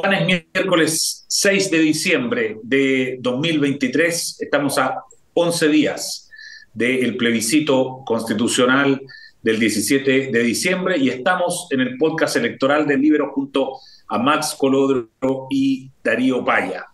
Juan 0.00 0.12
es 0.12 0.26
miércoles 0.26 1.24
6 1.28 1.70
de 1.70 1.78
diciembre 1.78 2.58
de 2.62 3.16
2023. 3.20 4.38
Estamos 4.40 4.76
a 4.76 5.02
11 5.32 5.68
días 5.68 6.28
del 6.74 7.16
plebiscito 7.16 8.02
constitucional 8.04 9.00
del 9.40 9.58
17 9.58 10.30
de 10.30 10.42
diciembre 10.42 10.98
y 10.98 11.08
estamos 11.08 11.68
en 11.70 11.80
el 11.80 11.96
podcast 11.96 12.36
electoral 12.36 12.86
del 12.86 13.00
Libro 13.00 13.32
junto 13.32 13.78
a 14.08 14.18
Max 14.18 14.54
Colodro 14.58 15.08
y 15.48 15.90
Darío 16.04 16.44
Paya. 16.44 16.84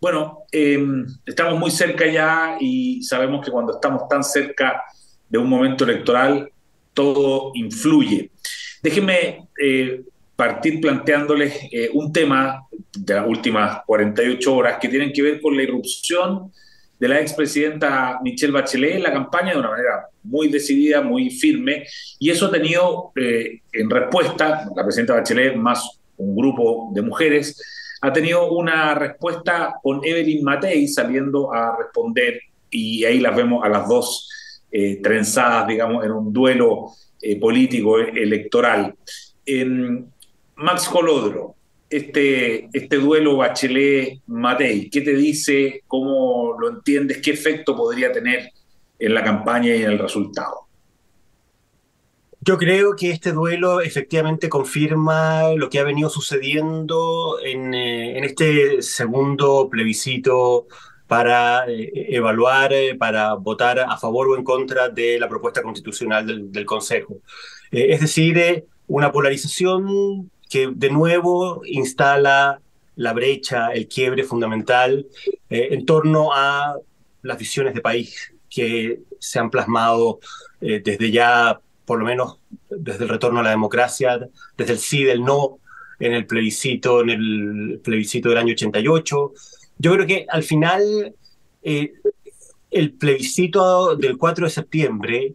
Bueno, 0.00 0.40
em, 0.50 1.06
estamos 1.24 1.58
muy 1.60 1.70
cerca 1.70 2.10
ya 2.10 2.56
y 2.58 3.04
sabemos 3.04 3.44
que 3.44 3.52
cuando 3.52 3.74
estamos 3.74 4.08
tan 4.08 4.24
cerca 4.24 4.82
de 5.28 5.38
un 5.38 5.48
momento 5.48 5.84
electoral, 5.84 6.50
todo 6.92 7.52
influye. 7.54 8.32
Déjenme 8.82 9.46
eh, 9.62 10.02
partir 10.42 10.80
planteándoles 10.80 11.68
eh, 11.70 11.88
un 11.92 12.12
tema 12.12 12.66
de 12.98 13.14
las 13.14 13.24
últimas 13.28 13.82
48 13.86 14.56
horas 14.56 14.78
que 14.80 14.88
tienen 14.88 15.12
que 15.12 15.22
ver 15.22 15.40
con 15.40 15.56
la 15.56 15.62
irrupción 15.62 16.50
de 16.98 17.08
la 17.08 17.20
expresidenta 17.20 18.18
Michelle 18.24 18.52
Bachelet 18.52 18.96
en 18.96 19.04
la 19.04 19.12
campaña 19.12 19.52
de 19.52 19.60
una 19.60 19.70
manera 19.70 20.06
muy 20.24 20.48
decidida, 20.48 21.00
muy 21.00 21.30
firme, 21.30 21.84
y 22.18 22.30
eso 22.30 22.46
ha 22.46 22.50
tenido 22.50 23.12
eh, 23.14 23.60
en 23.72 23.88
respuesta, 23.88 24.68
la 24.74 24.82
presidenta 24.82 25.14
Bachelet 25.14 25.54
más 25.54 26.00
un 26.16 26.34
grupo 26.34 26.90
de 26.92 27.02
mujeres, 27.02 27.62
ha 28.00 28.12
tenido 28.12 28.50
una 28.50 28.96
respuesta 28.96 29.76
con 29.80 30.00
Evelyn 30.04 30.42
Matei 30.42 30.88
saliendo 30.88 31.54
a 31.54 31.76
responder, 31.76 32.40
y 32.68 33.04
ahí 33.04 33.20
las 33.20 33.36
vemos 33.36 33.64
a 33.64 33.68
las 33.68 33.86
dos 33.86 34.28
eh, 34.72 34.96
trenzadas, 35.00 35.68
digamos, 35.68 36.04
en 36.04 36.10
un 36.10 36.32
duelo 36.32 36.90
político 37.40 38.00
electoral. 38.00 38.96
Max 40.62 40.88
Colodro, 40.88 41.56
este, 41.90 42.68
este 42.72 42.96
duelo 42.96 43.36
Bachelet-Matei, 43.36 44.88
¿qué 44.90 45.00
te 45.00 45.14
dice? 45.14 45.82
¿Cómo 45.88 46.56
lo 46.58 46.70
entiendes? 46.70 47.20
¿Qué 47.20 47.32
efecto 47.32 47.76
podría 47.76 48.12
tener 48.12 48.50
en 48.98 49.12
la 49.12 49.24
campaña 49.24 49.74
y 49.74 49.82
en 49.82 49.90
el 49.90 49.98
resultado? 49.98 50.68
Yo 52.40 52.58
creo 52.58 52.94
que 52.94 53.10
este 53.10 53.32
duelo 53.32 53.80
efectivamente 53.80 54.48
confirma 54.48 55.52
lo 55.56 55.68
que 55.68 55.80
ha 55.80 55.84
venido 55.84 56.08
sucediendo 56.08 57.38
en, 57.42 57.74
eh, 57.74 58.24
este 58.24 58.82
segundo 58.82 59.68
plebiscito 59.68 60.66
para 61.08 61.68
eh, 61.68 61.90
evaluar, 62.08 62.72
eh, 62.72 62.94
para 62.94 63.34
votar 63.34 63.80
a 63.80 63.96
favor 63.96 64.28
o 64.28 64.36
en 64.36 64.44
contra 64.44 64.88
de 64.88 65.18
la 65.18 65.28
propuesta 65.28 65.62
constitucional 65.62 66.52
del 66.52 66.64
Consejo. 66.64 67.18
es 67.70 68.00
decir, 68.00 68.66
una 68.86 69.10
polarización 69.10 70.30
que 70.52 70.70
de 70.70 70.90
nuevo 70.90 71.62
instala 71.64 72.60
la 72.96 73.14
brecha, 73.14 73.68
el 73.68 73.88
quiebre 73.88 74.22
fundamental 74.22 75.06
eh, 75.48 75.68
en 75.70 75.86
torno 75.86 76.28
a 76.34 76.76
las 77.22 77.38
visiones 77.38 77.72
de 77.72 77.80
país 77.80 78.34
que 78.50 79.00
se 79.18 79.38
han 79.38 79.48
plasmado 79.48 80.20
eh, 80.60 80.82
desde 80.84 81.10
ya, 81.10 81.58
por 81.86 81.98
lo 81.98 82.04
menos 82.04 82.36
desde 82.68 83.04
el 83.04 83.08
retorno 83.08 83.40
a 83.40 83.42
la 83.42 83.48
democracia, 83.48 84.28
desde 84.58 84.74
el 84.74 84.78
sí, 84.78 85.04
del 85.04 85.24
no, 85.24 85.58
en 85.98 86.12
el 86.12 86.26
plebiscito, 86.26 87.00
en 87.00 87.08
el 87.08 87.80
plebiscito 87.82 88.28
del 88.28 88.36
año 88.36 88.52
88. 88.52 89.32
Yo 89.78 89.94
creo 89.94 90.06
que 90.06 90.26
al 90.28 90.42
final 90.42 91.14
eh, 91.62 91.94
el 92.70 92.92
plebiscito 92.92 93.96
del 93.96 94.18
4 94.18 94.44
de 94.44 94.50
septiembre 94.50 95.32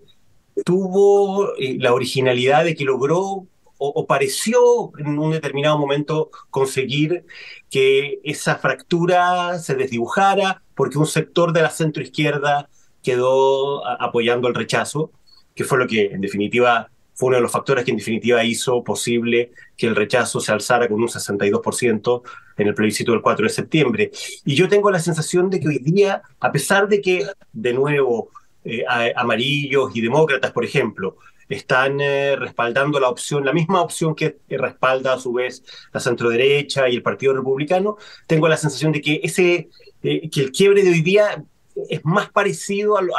tuvo 0.64 1.54
la 1.58 1.96
originalidad 1.96 2.66
de 2.66 2.76
que 2.76 2.84
logró 2.84 3.48
o, 3.78 4.08
pareció 4.08 4.92
en 4.98 5.20
un 5.20 5.32
determinado 5.32 5.78
momento 5.78 6.32
conseguir 6.50 7.26
que 7.70 8.20
esa 8.24 8.56
fractura 8.56 9.60
se 9.60 9.76
desdibujara 9.76 10.64
porque 10.76 10.98
un 10.98 11.06
sector 11.06 11.54
de 11.54 11.62
la 11.62 11.70
centroizquierda 11.70 12.70
quedó 13.04 13.86
apoyando 13.88 14.48
el 14.48 14.56
rechazo, 14.56 15.12
que 15.56 15.64
fue 15.64 15.78
lo 15.78 15.88
que 15.88 16.06
en 16.06 16.22
definitiva 16.22 16.90
fue 17.14 17.30
uno 17.30 17.38
de 17.38 17.42
los 17.42 17.52
factores 17.52 17.84
que 17.84 17.90
en 17.90 17.98
definitiva 17.98 18.44
hizo 18.44 18.84
posible 18.84 19.52
que 19.76 19.88
el 19.88 19.96
rechazo 19.96 20.40
se 20.40 20.52
alzara 20.52 20.88
con 20.88 21.02
un 21.02 21.08
62% 21.08 22.22
en 22.58 22.68
el 22.68 22.76
plebiscito 22.76 23.12
del 23.12 23.22
4 23.22 23.48
de 23.48 23.50
septiembre. 23.50 24.12
Y 24.46 24.54
yo 24.54 24.70
tengo 24.70 24.92
la 24.92 25.00
sensación 25.00 25.50
de 25.50 25.60
que 25.60 25.68
hoy 25.68 25.80
día, 25.80 26.22
a 26.40 26.52
pesar 26.52 26.88
de 26.88 27.02
que, 27.02 27.26
de 27.54 27.74
nuevo, 27.74 28.30
eh, 28.64 28.84
amarillos 29.16 29.96
y 29.96 30.02
demócratas, 30.02 30.52
por 30.52 30.64
ejemplo, 30.64 31.18
están 31.50 32.02
eh, 32.02 32.36
respaldando 32.36 33.00
la 33.00 33.10
opción, 33.10 33.46
la 33.46 33.54
misma 33.54 33.82
opción 33.82 34.16
que 34.16 34.38
respalda 34.50 35.14
a 35.14 35.20
su 35.20 35.34
vez 35.34 35.64
la 35.94 36.00
centroderecha 36.00 36.90
y 36.90 36.96
el 36.96 37.04
Partido 37.04 37.34
Republicano, 37.34 37.98
tengo 38.26 38.48
la 38.48 38.58
sensación 38.58 38.92
de 38.92 39.02
que 39.02 39.22
ese 39.24 39.70
eh, 40.04 40.30
que 40.30 40.42
el 40.42 40.52
quiebre 40.52 40.84
de 40.84 40.92
hoy 40.92 41.02
día 41.02 41.44
es 41.90 42.04
más 42.06 42.30
parecido 42.30 42.98
al, 42.98 43.10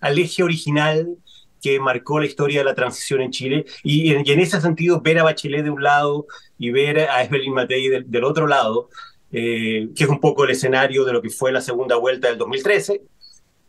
al, 0.00 0.18
eje 0.18 0.42
original 0.42 1.16
que 1.60 1.78
marcó 1.80 2.20
la 2.20 2.26
historia 2.26 2.60
de 2.60 2.64
la 2.64 2.74
transición 2.74 3.20
en 3.20 3.30
Chile. 3.30 3.64
Y, 3.82 4.12
en 4.12 4.40
ese 4.40 4.60
sentido, 4.60 5.00
ver 5.00 5.18
a 5.18 5.22
Bachelet 5.22 5.64
de 5.64 5.70
un 5.70 5.82
lado 5.82 6.26
y 6.58 6.70
ver 6.70 6.98
a 6.98 7.24
Evelyn 7.24 7.54
Matei 7.54 7.88
del, 7.88 8.24
otro 8.24 8.46
lado, 8.46 8.90
eh, 9.32 9.88
que 9.96 10.04
es 10.04 10.10
un 10.10 10.20
poco 10.20 10.44
el 10.44 10.50
escenario 10.50 11.04
de 11.04 11.12
lo 11.12 11.22
que 11.22 11.30
fue 11.30 11.52
la 11.52 11.60
segunda 11.60 11.96
vuelta 11.96 12.28
del 12.28 12.38
2013, 12.38 13.02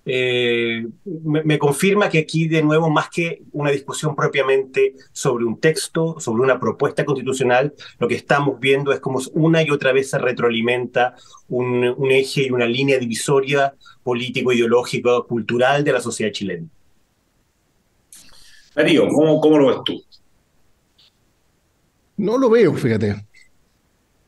eh, 0.08 0.86
me, 1.04 1.58
confirma 1.58 2.10
que 2.10 2.20
aquí 2.20 2.48
de 2.48 2.62
nuevo, 2.62 2.92
más 2.92 3.10
que 3.10 3.42
una 3.54 3.72
discusión 3.72 4.16
propiamente 4.16 4.94
sobre 5.12 5.46
un 5.46 5.60
texto, 5.60 6.20
sobre 6.20 6.44
una 6.44 6.60
propuesta 6.60 7.04
constitucional, 7.04 7.74
lo 7.98 8.08
que 8.08 8.14
estamos 8.14 8.60
viendo 8.60 8.94
es 8.94 9.00
como 9.00 9.20
una 9.34 9.64
y 9.64 9.72
otra 9.72 9.94
vez 9.94 10.12
se 10.12 10.20
retroalimenta 10.20 11.16
un, 11.50 11.96
eje 12.12 12.44
y 12.44 12.52
una 12.52 12.68
línea 12.68 13.00
divisoria 13.00 13.74
político, 14.04 14.54
ideológico, 14.54 15.26
cultural 15.26 15.84
de 15.84 15.94
la 15.94 16.02
sociedad 16.02 16.32
chilena. 16.32 16.68
Darío, 18.76 19.08
¿cómo, 19.08 19.42
¿cómo 19.42 19.58
lo 19.58 19.68
ves 19.68 19.78
tú? 19.86 20.04
No 22.18 22.38
lo 22.38 22.50
veo, 22.50 22.74
fíjate. 22.76 23.26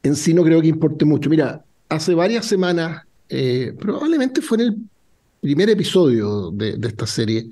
En 0.01 0.15
sí 0.15 0.33
no 0.33 0.43
creo 0.43 0.61
que 0.61 0.67
importe 0.69 1.05
mucho. 1.05 1.29
Mira, 1.29 1.63
hace 1.87 2.15
varias 2.15 2.45
semanas, 2.45 3.03
eh, 3.29 3.73
probablemente 3.79 4.41
fue 4.41 4.57
en 4.57 4.61
el 4.61 4.77
primer 5.41 5.69
episodio 5.69 6.51
de, 6.51 6.77
esta 6.81 7.07
serie, 7.07 7.49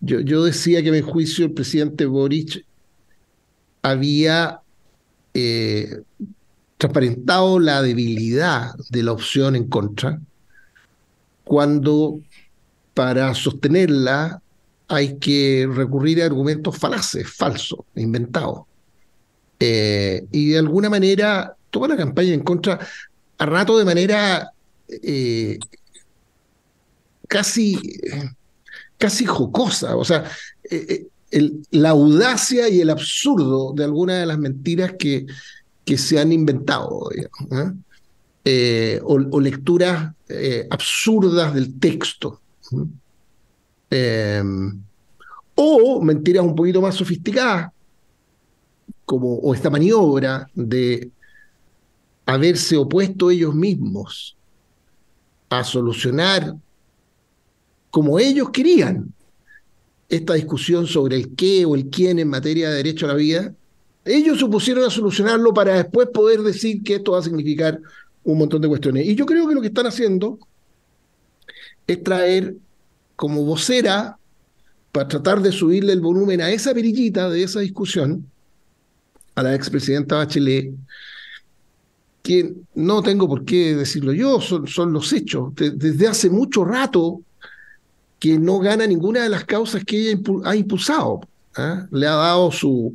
yo, 0.00 0.20
yo, 0.20 0.44
decía 0.44 0.82
que 0.82 0.88
en 0.88 0.94
mi 0.94 1.00
juicio 1.00 1.44
el 1.44 1.52
presidente 1.52 2.06
Boric 2.06 2.64
había 3.82 4.60
eh, 5.34 6.02
transparentado 6.76 7.58
la 7.58 7.82
debilidad 7.82 8.74
de 8.90 9.02
la 9.02 9.12
opción 9.12 9.56
en 9.56 9.68
contra, 9.68 10.20
cuando 11.44 12.20
para 12.94 13.34
sostenerla 13.34 14.40
hay 14.88 15.18
que 15.18 15.68
recurrir 15.72 16.22
a 16.22 16.26
argumentos 16.26 16.76
falaces, 16.78 17.28
falsos, 17.30 17.80
inventados. 17.94 18.62
Eh, 19.60 20.24
y 20.30 20.50
de 20.50 20.58
alguna 20.58 20.88
manera, 20.88 21.54
toda 21.70 21.88
la 21.88 21.96
campaña 21.96 22.32
en 22.32 22.40
contra, 22.40 22.78
a 23.38 23.46
rato 23.46 23.78
de 23.78 23.84
manera 23.84 24.52
eh, 24.88 25.58
casi, 27.28 27.78
casi 28.96 29.24
jocosa, 29.26 29.96
o 29.96 30.04
sea, 30.04 30.24
eh, 30.68 31.06
eh, 31.30 31.52
la 31.70 31.90
audacia 31.90 32.68
y 32.68 32.80
el 32.80 32.90
absurdo 32.90 33.72
de 33.74 33.84
algunas 33.84 34.20
de 34.20 34.26
las 34.26 34.38
mentiras 34.38 34.94
que, 34.98 35.26
que 35.84 35.98
se 35.98 36.18
han 36.18 36.32
inventado, 36.32 37.08
¿eh? 38.44 39.00
o, 39.04 39.40
lecturas 39.40 40.12
absurdas 40.70 41.54
del 41.54 41.78
texto. 41.78 42.40
O 45.54 46.02
mentiras 46.02 46.44
un 46.44 46.54
poquito 46.54 46.80
más 46.80 46.94
sofisticadas, 46.94 47.70
como 49.04 49.34
o 49.34 49.54
esta 49.54 49.70
maniobra 49.70 50.48
de 50.54 51.10
haberse 52.24 52.76
opuesto 52.76 53.30
ellos 53.30 53.54
mismos 53.54 54.36
a 55.50 55.64
solucionar 55.64 56.54
como 57.98 58.20
ellos 58.20 58.50
querían 58.50 59.12
esta 60.08 60.34
discusión 60.34 60.86
sobre 60.86 61.16
el 61.16 61.34
qué 61.34 61.64
o 61.64 61.74
el 61.74 61.86
quién 61.86 62.20
en 62.20 62.28
materia 62.28 62.70
de 62.70 62.76
derecho 62.76 63.06
a 63.06 63.08
la 63.08 63.16
vida, 63.16 63.52
ellos 64.04 64.38
supusieron 64.38 64.84
a 64.84 64.90
solucionarlo 64.90 65.52
para 65.52 65.74
después 65.74 66.06
poder 66.14 66.42
decir 66.42 66.84
que 66.84 66.94
esto 66.94 67.10
va 67.10 67.18
a 67.18 67.22
significar 67.22 67.80
un 68.22 68.38
montón 68.38 68.62
de 68.62 68.68
cuestiones. 68.68 69.04
Y 69.04 69.16
yo 69.16 69.26
creo 69.26 69.48
que 69.48 69.54
lo 69.56 69.60
que 69.60 69.66
están 69.66 69.88
haciendo 69.88 70.38
es 71.88 72.00
traer 72.04 72.54
como 73.16 73.42
vocera 73.42 74.16
para 74.92 75.08
tratar 75.08 75.42
de 75.42 75.50
subirle 75.50 75.92
el 75.92 76.00
volumen 76.00 76.40
a 76.40 76.52
esa 76.52 76.72
perillita 76.72 77.28
de 77.28 77.42
esa 77.42 77.58
discusión 77.58 78.30
a 79.34 79.42
la 79.42 79.56
expresidenta 79.56 80.18
Bachelet, 80.18 80.72
que 82.22 82.54
no 82.76 83.02
tengo 83.02 83.26
por 83.26 83.44
qué 83.44 83.74
decirlo 83.74 84.12
yo, 84.12 84.40
son, 84.40 84.68
son 84.68 84.92
los 84.92 85.12
hechos. 85.12 85.52
desde 85.56 86.06
hace 86.06 86.30
mucho 86.30 86.64
rato 86.64 87.22
que 88.18 88.38
no 88.38 88.58
gana 88.58 88.86
ninguna 88.86 89.22
de 89.22 89.28
las 89.28 89.44
causas 89.44 89.84
que 89.84 90.10
ella 90.10 90.20
ha 90.44 90.56
impulsado. 90.56 91.20
¿ah? 91.56 91.86
Le 91.90 92.06
ha 92.06 92.14
dado 92.14 92.50
su, 92.50 92.94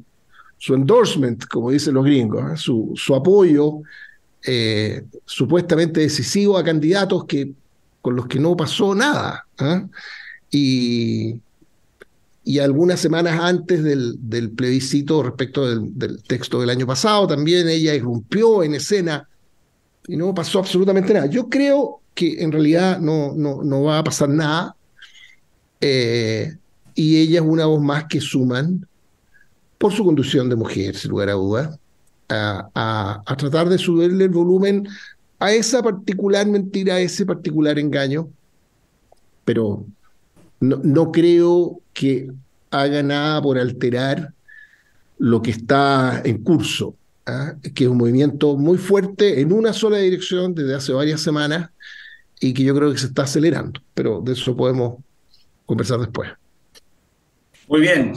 su 0.58 0.74
endorsement, 0.74 1.46
como 1.46 1.72
dicen 1.72 1.94
los 1.94 2.06
gringos, 2.06 2.54
¿eh? 2.54 2.58
su, 2.58 2.92
su, 2.96 3.16
apoyo 3.16 3.82
eh, 4.46 5.04
supuestamente 5.26 6.02
decisivo 6.02 6.58
a 6.58 6.64
candidatos 6.64 7.26
que, 7.26 7.52
con 8.02 8.16
los 8.16 8.28
que 8.28 8.40
no 8.40 8.56
pasó 8.56 8.94
nada. 8.94 9.46
¿eh? 9.60 9.86
Y, 10.52 11.36
y 12.44 12.60
algunas 12.60 13.00
semanas 13.00 13.40
antes 13.40 13.82
del, 13.84 14.18
del 14.20 14.52
plebiscito 14.52 15.24
respecto 15.24 15.70
del, 15.70 15.98
del, 15.98 16.22
texto 16.24 16.60
del 16.60 16.70
año 16.70 16.86
pasado, 16.86 17.28
también 17.28 17.70
ella 17.70 17.96
irrumpió 17.96 18.64
en 18.64 18.76
escena 18.76 19.28
y 20.06 20.18
no 20.18 20.34
pasó 20.34 20.60
absolutamente 20.60 21.14
nada. 21.14 21.28
Yo 21.28 21.48
creo 21.48 22.02
que 22.14 22.44
en 22.44 22.52
realidad 22.52 23.00
no, 23.00 23.34
no, 23.34 23.64
no 23.64 23.84
va 23.84 24.00
a 24.00 24.04
pasar 24.04 24.28
nada 24.28 24.76
eh, 25.86 26.56
y 26.96 27.18
ella 27.18 27.42
es 27.42 27.46
una 27.46 27.66
voz 27.66 27.82
más 27.82 28.06
que 28.06 28.22
suman 28.22 28.88
por 29.78 29.92
su 29.92 30.06
conducción 30.06 30.48
de 30.48 30.56
mujer, 30.56 30.96
sin 30.96 31.12
lugar 31.12 31.28
a 31.28 31.34
dudas, 31.34 31.78
a, 32.30 33.22
tratar 33.38 33.68
de 33.68 33.78
subirle 33.78 34.24
el 34.24 34.30
volumen 34.30 34.88
a 35.40 35.52
esa 35.52 35.84
particular 35.84 36.48
mentira, 36.48 36.96
a 36.96 37.00
ese 37.02 37.26
particular 37.26 37.78
engaño, 37.78 38.30
pero 39.44 39.86
no, 40.62 40.80
no 40.82 41.12
creo 41.12 41.82
que 41.92 42.32
haga 42.72 43.04
nada 43.04 43.42
por 43.42 43.60
alterar 43.60 44.34
lo 45.18 45.42
que 45.42 45.52
está 45.52 46.22
en 46.24 46.44
curso, 46.44 46.96
¿eh? 47.28 47.72
que 47.76 47.84
es 47.84 47.90
un 47.90 47.98
movimiento 47.98 48.56
muy 48.56 48.78
fuerte 48.78 49.42
en 49.42 49.52
una 49.52 49.74
sola 49.74 49.98
dirección 49.98 50.56
desde 50.56 50.76
hace 50.76 50.94
varias 50.94 51.20
semanas 51.20 51.72
y 52.40 52.54
que 52.54 52.64
yo 52.64 52.74
creo 52.74 52.90
que 52.90 53.00
se 53.00 53.08
está 53.08 53.24
acelerando, 53.24 53.82
pero 53.94 54.22
de 54.22 54.32
eso 54.32 54.56
podemos 54.56 55.04
conversar 55.66 56.00
después. 56.00 56.32
Muy 57.68 57.82
bien. 57.82 58.14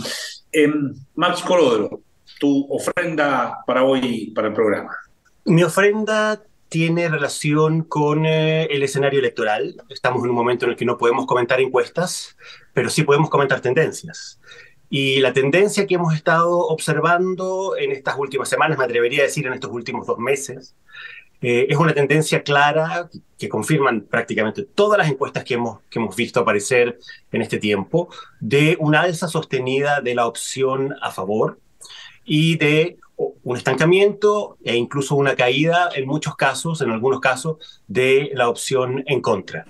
Eh, 0.53 0.73
Max 1.15 1.43
Colodro, 1.43 2.01
tu 2.39 2.67
ofrenda 2.71 3.59
para 3.67 3.85
hoy, 3.85 4.33
para 4.35 4.49
el 4.49 4.55
programa. 4.55 4.97
Mi 5.45 5.63
ofrenda 5.63 6.43
tiene 6.69 7.09
relación 7.09 7.83
con 7.85 8.27
eh, 8.27 8.65
el 8.65 8.83
escenario 8.83 9.21
electoral. 9.21 9.77
Estamos 9.89 10.25
en 10.25 10.31
un 10.31 10.37
momento 10.37 10.65
en 10.65 10.73
el 10.73 10.77
que 10.77 10.85
no 10.85 10.99
podemos 10.99 11.27
comentar 11.27 11.61
encuestas, 11.61 12.37
pero 12.73 12.91
sí 12.91 13.03
podemos 13.05 13.31
comentar 13.31 13.61
tendencias. 13.61 14.41
Y 14.89 15.21
la 15.21 15.33
tendencia 15.33 15.87
que 15.87 15.97
hemos 15.97 16.15
estado 16.15 16.59
observando 16.59 17.77
en 17.77 17.91
estas 17.91 18.17
últimas 18.19 18.49
semanas, 18.49 18.79
me 18.79 18.85
atrevería 18.85 19.21
a 19.21 19.27
decir 19.27 19.47
en 19.47 19.53
estos 19.53 19.71
últimos 19.73 20.07
dos 20.07 20.19
meses, 20.19 20.77
eh, 21.43 21.67
es 21.69 21.77
una 21.77 21.95
tendencia 21.95 22.43
clara 22.43 23.09
que 23.39 23.49
confirman 23.49 24.03
prácticamente 24.03 24.63
todas 24.63 24.99
las 24.99 25.09
encuestas 25.09 25.45
que 25.45 25.55
hemos, 25.55 25.81
que 25.91 25.99
hemos 25.99 26.17
visto 26.17 26.41
aparecer 26.41 26.99
en 27.33 27.43
este 27.43 27.59
tiempo, 27.59 28.09
de 28.41 28.77
una 28.81 29.03
alza 29.03 29.29
sostenida 29.29 30.01
de 30.01 30.15
la 30.15 30.27
opción 30.27 30.95
a 31.03 31.11
favor 31.11 31.59
y 32.25 32.57
de 32.57 32.99
un 33.17 33.57
estancamiento 33.57 34.59
e 34.65 34.77
incluso 34.77 35.15
una 35.15 35.37
caída 35.37 35.91
en 35.95 36.07
muchos 36.07 36.37
casos, 36.37 36.81
en 36.81 36.91
algunos 36.91 37.21
casos, 37.21 37.83
de 37.87 38.31
la 38.35 38.49
opción 38.49 39.05
en 39.07 39.21
contra. 39.21 39.67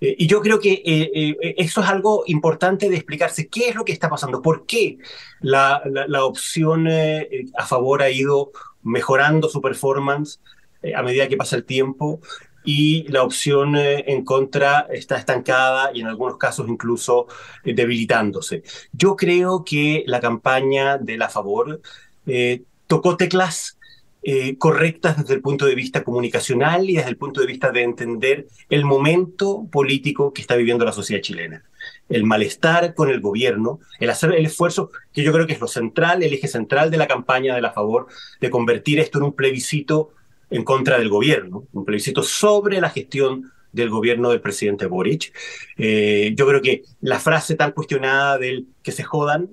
Eh, 0.00 0.14
y 0.18 0.26
yo 0.26 0.40
creo 0.40 0.60
que 0.60 0.82
eh, 0.84 1.10
eh, 1.14 1.54
eso 1.58 1.80
es 1.80 1.88
algo 1.88 2.24
importante 2.26 2.88
de 2.88 2.96
explicarse. 2.96 3.48
¿Qué 3.48 3.68
es 3.68 3.74
lo 3.74 3.84
que 3.84 3.92
está 3.92 4.08
pasando? 4.08 4.42
¿Por 4.42 4.66
qué 4.66 4.98
la, 5.40 5.82
la, 5.84 6.24
opción 6.24 6.88
a 6.88 7.66
favor 7.66 8.02
ha 8.02 8.10
ido 8.10 8.52
mejorando 8.82 9.48
su 9.48 9.60
performance 9.60 10.40
eh, 10.82 10.94
a 10.94 11.02
medida 11.02 11.28
que 11.28 11.36
pasa 11.36 11.56
el 11.56 11.64
tiempo? 11.64 12.20
Y 12.64 13.06
la 13.08 13.22
opción 13.22 13.76
en 13.76 14.24
contra 14.24 14.86
está 14.90 15.16
estancada 15.16 15.90
y 15.94 16.00
en 16.00 16.06
algunos 16.06 16.36
casos 16.36 16.68
incluso 16.68 17.26
debilitándose. 17.64 18.62
Yo 18.92 19.16
creo 19.16 19.64
que 19.64 20.04
la 20.06 20.20
campaña 20.20 20.98
de 20.98 21.16
la 21.16 21.30
favor 21.30 21.80
eh, 22.26 22.62
tocó 22.86 23.16
teclas 23.16 23.78
eh, 24.22 24.58
correctas 24.58 25.16
desde 25.16 25.34
el 25.34 25.40
punto 25.40 25.64
de 25.64 25.74
vista 25.74 26.02
comunicacional 26.02 26.90
y 26.90 26.96
desde 26.96 27.08
el 27.08 27.16
punto 27.16 27.40
de 27.40 27.46
vista 27.46 27.70
de 27.70 27.82
entender 27.82 28.46
el 28.68 28.84
momento 28.84 29.66
político 29.70 30.32
que 30.32 30.42
está 30.42 30.56
viviendo 30.56 30.84
la 30.84 30.92
sociedad 30.92 31.22
chilena. 31.22 31.64
El 32.08 32.24
malestar 32.24 32.94
con 32.94 33.08
el 33.08 33.20
gobierno, 33.20 33.80
el 34.00 34.10
hacer 34.10 34.34
el 34.34 34.44
esfuerzo, 34.44 34.90
que 35.12 35.22
yo 35.22 35.32
creo 35.32 35.46
que 35.46 35.52
es 35.52 35.60
lo 35.60 35.68
central, 35.68 36.22
el 36.22 36.34
eje 36.34 36.48
central 36.48 36.90
de 36.90 36.98
la 36.98 37.06
campaña 37.06 37.54
de 37.54 37.62
la 37.62 37.72
favor, 37.72 38.08
de 38.40 38.50
convertir 38.50 38.98
esto 38.98 39.18
en 39.18 39.24
un 39.24 39.32
plebiscito 39.32 40.10
en 40.50 40.64
contra 40.64 40.98
del 40.98 41.08
gobierno, 41.08 41.64
un 41.72 41.84
plebiscito 41.84 42.22
sobre 42.22 42.80
la 42.80 42.90
gestión 42.90 43.52
del 43.72 43.90
gobierno 43.90 44.30
del 44.30 44.40
presidente 44.40 44.86
Boric. 44.86 45.32
Eh, 45.76 46.32
yo 46.34 46.46
creo 46.46 46.62
que 46.62 46.82
la 47.00 47.20
frase 47.20 47.54
tan 47.54 47.72
cuestionada 47.72 48.38
del 48.38 48.66
que 48.82 48.92
se 48.92 49.04
jodan 49.04 49.50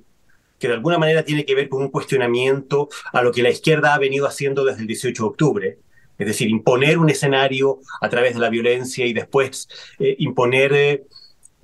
que 0.60 0.68
de 0.68 0.76
alguna 0.76 0.98
manera 0.98 1.24
tiene 1.24 1.46
que 1.46 1.56
ver 1.56 1.70
con 1.70 1.82
un 1.82 1.90
cuestionamiento 1.90 2.90
a 3.12 3.22
lo 3.22 3.32
que 3.32 3.44
la 3.44 3.50
izquierda 3.50 3.94
ha 3.94 4.00
venido 4.00 4.26
haciendo 4.26 4.64
desde 4.64 4.82
el 4.82 4.88
18 4.88 5.24
de 5.24 5.28
octubre, 5.30 5.78
es 6.18 6.28
decir, 6.28 6.50
imponer 6.50 6.98
un 6.98 7.10
escenario 7.10 7.80
a 8.00 8.08
través 8.10 8.36
de 8.36 8.40
la 8.40 8.50
violencia 8.50 9.06
y 9.06 9.14
después 9.14 9.68
eh, 10.00 10.16
imponer 10.20 10.74
eh, 10.74 11.04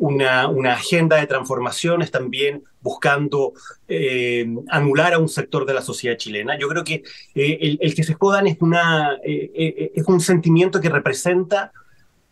una, 0.02 0.48
una, 0.48 0.74
agenda 0.74 1.18
de 1.18 1.28
transformaciones 1.28 2.12
también 2.12 2.64
buscando 2.82 3.54
eh, 3.88 4.46
anular 4.70 5.14
a 5.14 5.20
un 5.20 5.30
sector 5.30 5.66
de 5.66 5.74
la 5.74 5.82
sociedad 5.82 6.18
chilena. 6.18 6.58
Yo 6.60 6.68
creo 6.68 6.84
que 6.84 7.04
eh, 7.36 7.58
el, 7.62 7.78
el, 7.82 7.96
que 7.96 8.04
se 8.04 8.16
jodan 8.16 8.48
es, 8.48 8.58
una, 8.62 9.18
eh, 9.24 9.92
es 9.96 10.06
un 10.08 10.20
sentimiento 10.20 10.82
que 10.82 10.90
representa 10.90 11.72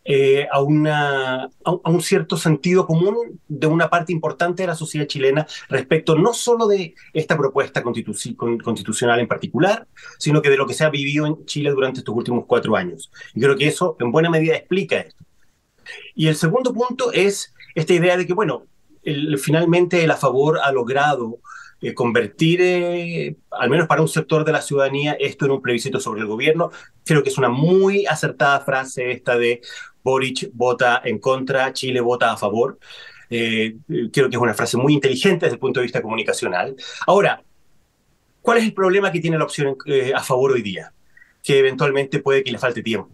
eh, 0.02 0.48
a, 0.50 0.62
una, 0.62 1.44
a, 1.44 1.90
un 1.90 2.00
cierto 2.00 2.38
sentido 2.38 2.86
común 2.86 3.38
de 3.46 3.66
una 3.66 3.90
parte 3.90 4.12
importante 4.12 4.62
de 4.62 4.66
la 4.66 4.74
sociedad 4.74 5.06
chilena 5.06 5.46
respecto 5.68 6.16
no 6.16 6.32
solo 6.32 6.66
de 6.66 6.94
esta 7.12 7.36
propuesta 7.36 7.82
constitu 7.82 8.12
constitucional 8.34 9.20
en 9.20 9.28
particular, 9.28 9.86
sino 10.18 10.40
que 10.40 10.48
de 10.48 10.56
lo 10.56 10.66
que 10.66 10.72
se 10.72 10.84
ha 10.84 10.90
vivido 10.90 11.26
en 11.26 11.44
Chile 11.44 11.70
durante 11.70 12.00
estos 12.00 12.16
últimos 12.16 12.46
cuatro 12.46 12.76
años. 12.76 13.12
Y 13.34 13.40
creo 13.40 13.56
que 13.56 13.68
eso 13.68 13.96
en 14.00 14.10
buena 14.10 14.30
medida 14.30 14.56
explica 14.56 15.00
esto. 15.00 15.22
Y 16.14 16.28
el 16.28 16.36
segundo 16.36 16.72
punto 16.72 17.12
es 17.12 17.52
esta 17.74 17.92
idea 17.92 18.16
de 18.16 18.26
que, 18.26 18.34
bueno, 18.34 18.66
finalmente 19.38 20.04
el 20.04 20.10
a 20.10 20.16
favor 20.16 20.58
ha 20.62 20.72
logrado 20.72 21.38
eh, 21.82 21.94
convertir, 21.94 22.60
eh, 22.60 23.36
al 23.50 23.70
menos 23.70 23.86
para 23.86 24.02
un 24.02 24.08
sector 24.08 24.44
de 24.44 24.52
la 24.52 24.60
ciudadanía, 24.60 25.12
esto 25.18 25.46
en 25.46 25.52
un 25.52 25.62
plebiscito 25.62 25.98
sobre 25.98 26.20
el 26.20 26.26
gobierno. 26.26 26.70
Creo 27.04 27.22
que 27.22 27.30
es 27.30 27.38
una 27.38 27.48
muy 27.48 28.04
acertada 28.04 28.60
frase 28.60 29.12
esta 29.12 29.38
de 29.38 29.62
Boric 30.02 30.50
vota 30.52 31.00
en 31.02 31.18
contra, 31.18 31.72
Chile 31.72 32.00
vota 32.00 32.32
a 32.32 32.36
favor. 32.36 32.78
Eh, 33.30 33.76
creo 34.12 34.28
que 34.28 34.36
es 34.36 34.42
una 34.42 34.52
frase 34.52 34.76
muy 34.76 34.92
inteligente 34.92 35.46
desde 35.46 35.54
el 35.54 35.60
punto 35.60 35.80
de 35.80 35.84
vista 35.84 36.02
comunicacional. 36.02 36.76
Ahora, 37.06 37.42
¿cuál 38.42 38.58
es 38.58 38.64
el 38.64 38.74
problema 38.74 39.10
que 39.10 39.20
tiene 39.20 39.38
la 39.38 39.44
opción 39.44 39.76
a 40.14 40.22
favor 40.22 40.52
hoy 40.52 40.62
día? 40.62 40.92
Que 41.42 41.60
eventualmente 41.60 42.18
puede 42.18 42.44
que 42.44 42.52
le 42.52 42.58
falte 42.58 42.82
tiempo. 42.82 43.10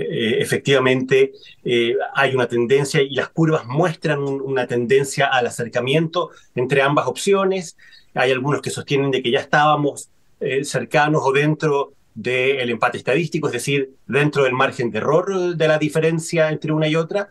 Eh, 0.00 0.40
efectivamente, 0.40 1.32
eh, 1.64 1.94
hay 2.14 2.34
una 2.34 2.46
tendencia 2.46 3.02
y 3.02 3.14
las 3.14 3.28
curvas 3.30 3.66
muestran 3.66 4.20
un, 4.20 4.40
una 4.40 4.66
tendencia 4.66 5.26
al 5.26 5.46
acercamiento 5.46 6.30
entre 6.54 6.82
ambas 6.82 7.06
opciones. 7.06 7.76
Hay 8.14 8.30
algunos 8.30 8.62
que 8.62 8.70
sostienen 8.70 9.10
de 9.10 9.22
que 9.22 9.30
ya 9.30 9.40
estábamos 9.40 10.10
eh, 10.40 10.64
cercanos 10.64 11.22
o 11.24 11.32
dentro 11.32 11.94
del 12.14 12.70
empate 12.70 12.98
estadístico, 12.98 13.46
es 13.48 13.52
decir, 13.52 13.90
dentro 14.06 14.44
del 14.44 14.52
margen 14.52 14.90
de 14.90 14.98
error 14.98 15.56
de 15.56 15.68
la 15.68 15.78
diferencia 15.78 16.48
entre 16.50 16.72
una 16.72 16.88
y 16.88 16.96
otra. 16.96 17.30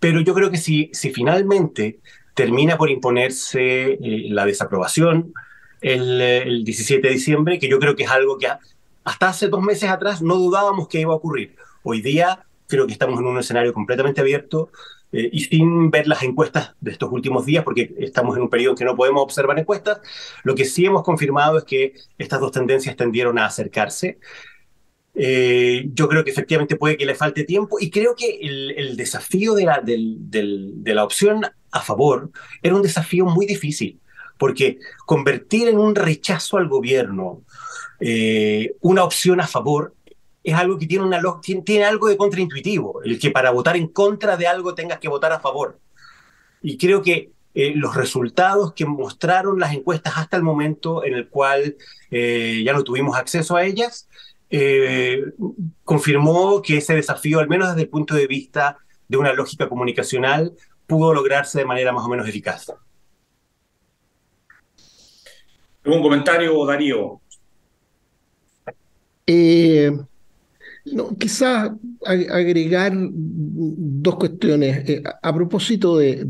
Pero 0.00 0.20
yo 0.20 0.34
creo 0.34 0.50
que 0.50 0.56
si, 0.56 0.90
si 0.92 1.12
finalmente 1.12 2.00
termina 2.34 2.76
por 2.76 2.90
imponerse 2.90 3.92
eh, 3.92 4.26
la 4.30 4.46
desaprobación 4.46 5.32
el, 5.80 6.20
el, 6.20 6.64
17 6.64 7.06
de 7.06 7.14
diciembre, 7.14 7.58
que 7.58 7.68
yo 7.68 7.78
creo 7.78 7.96
que 7.96 8.04
es 8.04 8.10
algo 8.10 8.38
que 8.38 8.48
hasta 9.04 9.28
hace 9.28 9.48
dos 9.48 9.62
meses 9.62 9.90
atrás 9.90 10.22
no 10.22 10.36
dudábamos 10.36 10.88
que 10.88 11.00
iba 11.00 11.12
a 11.12 11.16
ocurrir. 11.16 11.56
Hoy 11.82 12.00
día 12.00 12.44
creo 12.66 12.86
que 12.86 12.92
estamos 12.92 13.18
en 13.20 13.26
un 13.26 13.38
escenario 13.38 13.72
completamente 13.72 14.20
abierto 14.20 14.70
eh, 15.12 15.28
y 15.30 15.40
sin 15.40 15.90
ver 15.90 16.08
las 16.08 16.22
encuestas 16.22 16.74
de 16.80 16.92
estos 16.92 17.10
últimos 17.12 17.44
días, 17.44 17.64
porque 17.64 17.94
estamos 17.98 18.36
en 18.36 18.42
un 18.42 18.48
periodo 18.48 18.72
en 18.72 18.78
que 18.78 18.84
no 18.84 18.96
podemos 18.96 19.22
observar 19.22 19.58
encuestas, 19.58 20.00
lo 20.42 20.54
que 20.54 20.64
sí 20.64 20.86
hemos 20.86 21.02
confirmado 21.02 21.58
es 21.58 21.64
que 21.64 21.94
estas 22.16 22.40
dos 22.40 22.52
tendencias 22.52 22.96
tendieron 22.96 23.38
a 23.38 23.46
acercarse. 23.46 24.18
Eh, 25.14 25.90
yo 25.92 26.08
creo 26.08 26.24
que 26.24 26.30
efectivamente 26.30 26.76
puede 26.76 26.96
que 26.96 27.04
le 27.04 27.14
falte 27.14 27.44
tiempo 27.44 27.76
y 27.78 27.90
creo 27.90 28.14
que 28.16 28.38
el, 28.40 28.70
el 28.70 28.96
desafío 28.96 29.52
de 29.52 29.64
la, 29.66 29.82
de 29.84 30.94
la 30.94 31.04
opción 31.04 31.44
a 31.70 31.80
favor 31.80 32.30
era 32.62 32.74
un 32.74 32.82
desafío 32.82 33.26
muy 33.26 33.44
difícil, 33.44 34.00
porque 34.38 34.78
convertir 35.04 35.68
en 35.68 35.78
un 35.78 35.94
rechazo 35.94 36.56
al 36.56 36.68
gobierno 36.68 37.42
eh, 38.00 38.74
una 38.80 39.04
opción 39.04 39.40
a 39.40 39.46
favor 39.46 39.94
es 40.44 40.54
algo 40.54 40.78
que 40.78 40.86
tiene, 40.86 41.04
una, 41.04 41.20
tiene, 41.40 41.62
tiene, 41.62 41.84
algo 41.84 42.08
de 42.08 42.16
contraintuitivo, 42.16 43.02
el 43.02 43.18
que 43.18 43.30
para 43.30 43.50
votar 43.50 43.76
en 43.76 43.88
contra 43.88 44.36
de 44.36 44.46
algo 44.46 44.74
tengas 44.74 44.98
que 44.98 45.08
votar 45.08 45.32
a 45.32 45.40
favor. 45.40 45.78
Y 46.62 46.76
creo 46.78 47.02
que 47.02 47.30
eh, 47.54 47.72
los 47.74 47.94
resultados 47.94 48.72
que 48.72 48.86
mostraron 48.86 49.60
las 49.60 49.74
encuestas 49.74 50.14
hasta 50.16 50.36
el 50.36 50.42
momento 50.42 51.04
en 51.04 51.14
el 51.14 51.28
cual 51.28 51.76
eh, 52.10 52.62
ya 52.64 52.72
no 52.72 52.82
tuvimos 52.82 53.16
acceso 53.16 53.56
a 53.56 53.64
ellas, 53.64 54.08
eh, 54.50 55.32
confirmó 55.84 56.60
que 56.60 56.78
ese 56.78 56.94
desafío, 56.94 57.40
al 57.40 57.48
menos 57.48 57.68
desde 57.68 57.82
el 57.82 57.88
punto 57.88 58.14
de 58.14 58.26
vista 58.26 58.78
de 59.08 59.16
una 59.16 59.32
lógica 59.32 59.68
comunicacional, 59.68 60.52
pudo 60.86 61.14
lograrse 61.14 61.58
de 61.58 61.64
manera 61.64 61.92
más 61.92 62.04
o 62.04 62.08
menos 62.08 62.28
eficaz. 62.28 62.72
¿Algún 65.84 66.02
comentario, 66.02 66.64
Darío? 66.64 67.20
Eh, 69.26 69.90
no, 70.86 71.16
quizás 71.16 71.72
agregar 72.04 72.92
dos 72.94 74.16
cuestiones. 74.16 74.88
Eh, 74.88 75.02
a 75.22 75.34
propósito 75.34 75.96
de, 75.96 76.24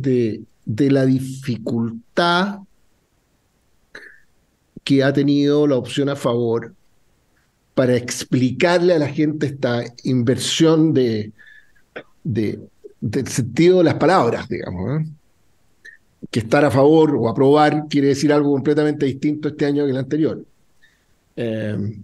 de, 0.64 0.90
la 0.90 1.06
dificultad 1.06 2.60
que 4.84 5.02
ha 5.02 5.12
tenido 5.12 5.66
la 5.66 5.76
opción 5.76 6.08
a 6.08 6.16
favor 6.16 6.74
para 7.74 7.96
explicarle 7.96 8.94
a 8.94 8.98
la 8.98 9.08
gente 9.08 9.46
esta 9.46 9.84
inversión 10.04 10.92
de, 10.92 11.32
de 12.24 12.60
del 13.02 13.26
sentido 13.26 13.78
de 13.78 13.84
las 13.84 13.94
palabras, 13.94 14.48
digamos. 14.48 15.02
Que 16.30 16.38
estar 16.38 16.64
a 16.64 16.70
favor 16.70 17.16
o 17.16 17.28
aprobar 17.28 17.86
quiere 17.88 18.08
decir 18.08 18.32
algo 18.32 18.52
completamente 18.52 19.04
distinto 19.04 19.48
este 19.48 19.66
año 19.66 19.84
que 19.84 19.90
el 19.90 19.96
anterior. 19.96 20.44
Eh, 21.34 22.00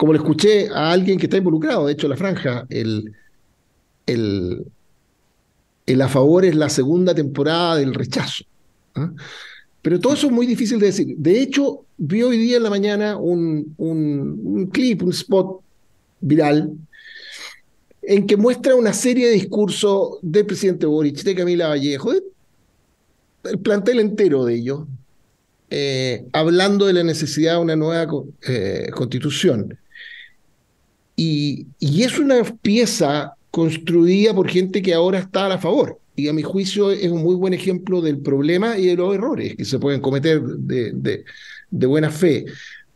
como 0.00 0.14
le 0.14 0.18
escuché 0.18 0.70
a 0.70 0.92
alguien 0.92 1.18
que 1.18 1.26
está 1.26 1.36
involucrado, 1.36 1.84
de 1.84 1.92
hecho, 1.92 2.08
la 2.08 2.16
franja, 2.16 2.64
el, 2.70 3.12
el, 4.06 4.64
a 6.00 6.08
favor 6.08 6.46
es 6.46 6.54
la 6.54 6.70
segunda 6.70 7.14
temporada 7.14 7.76
del 7.76 7.92
rechazo. 7.92 8.44
¿ah? 8.94 9.12
Pero 9.82 10.00
todo 10.00 10.14
eso 10.14 10.28
es 10.28 10.32
muy 10.32 10.46
difícil 10.46 10.78
de 10.78 10.86
decir. 10.86 11.14
De 11.18 11.42
hecho, 11.42 11.84
vi 11.98 12.22
hoy 12.22 12.38
día 12.38 12.56
en 12.56 12.62
la 12.62 12.70
mañana 12.70 13.18
un, 13.18 13.74
un, 13.76 14.70
clip, 14.72 15.02
un 15.02 15.10
spot 15.10 15.60
viral, 16.22 16.72
en 18.00 18.26
que 18.26 18.38
muestra 18.38 18.76
una 18.76 18.94
serie 18.94 19.26
de 19.26 19.34
discursos 19.34 20.16
del 20.22 20.46
presidente 20.46 20.86
Boric, 20.86 21.22
de 21.22 21.34
Camila 21.34 21.68
Vallejo, 21.68 22.12
el 23.44 23.58
plantel 23.58 24.00
entero 24.00 24.46
de 24.46 24.54
ellos, 24.54 24.80
eh, 25.68 26.24
hablando 26.32 26.86
de 26.86 26.94
la 26.94 27.02
necesidad 27.02 27.56
de 27.56 27.58
una 27.58 27.76
nueva 27.76 28.10
eh, 28.48 28.88
constitución. 28.94 29.78
Y, 31.22 31.66
es 31.80 32.18
una 32.18 32.42
pieza 32.62 33.34
construida 33.50 34.32
por 34.32 34.48
gente 34.48 34.80
que 34.80 34.94
ahora 34.94 35.18
está 35.18 35.52
a 35.52 35.58
favor. 35.58 35.98
Y 36.16 36.28
a 36.28 36.32
mi 36.32 36.42
juicio 36.42 36.90
es 36.90 37.10
un 37.10 37.22
muy 37.22 37.34
buen 37.34 37.52
ejemplo 37.52 38.00
del 38.00 38.20
problema 38.20 38.78
y 38.78 38.86
de 38.86 38.96
los 38.96 39.14
errores 39.14 39.54
que 39.54 39.66
se 39.66 39.78
pueden 39.78 40.00
cometer 40.00 40.40
de, 40.40 41.24
buena 41.70 42.08
fe. 42.08 42.46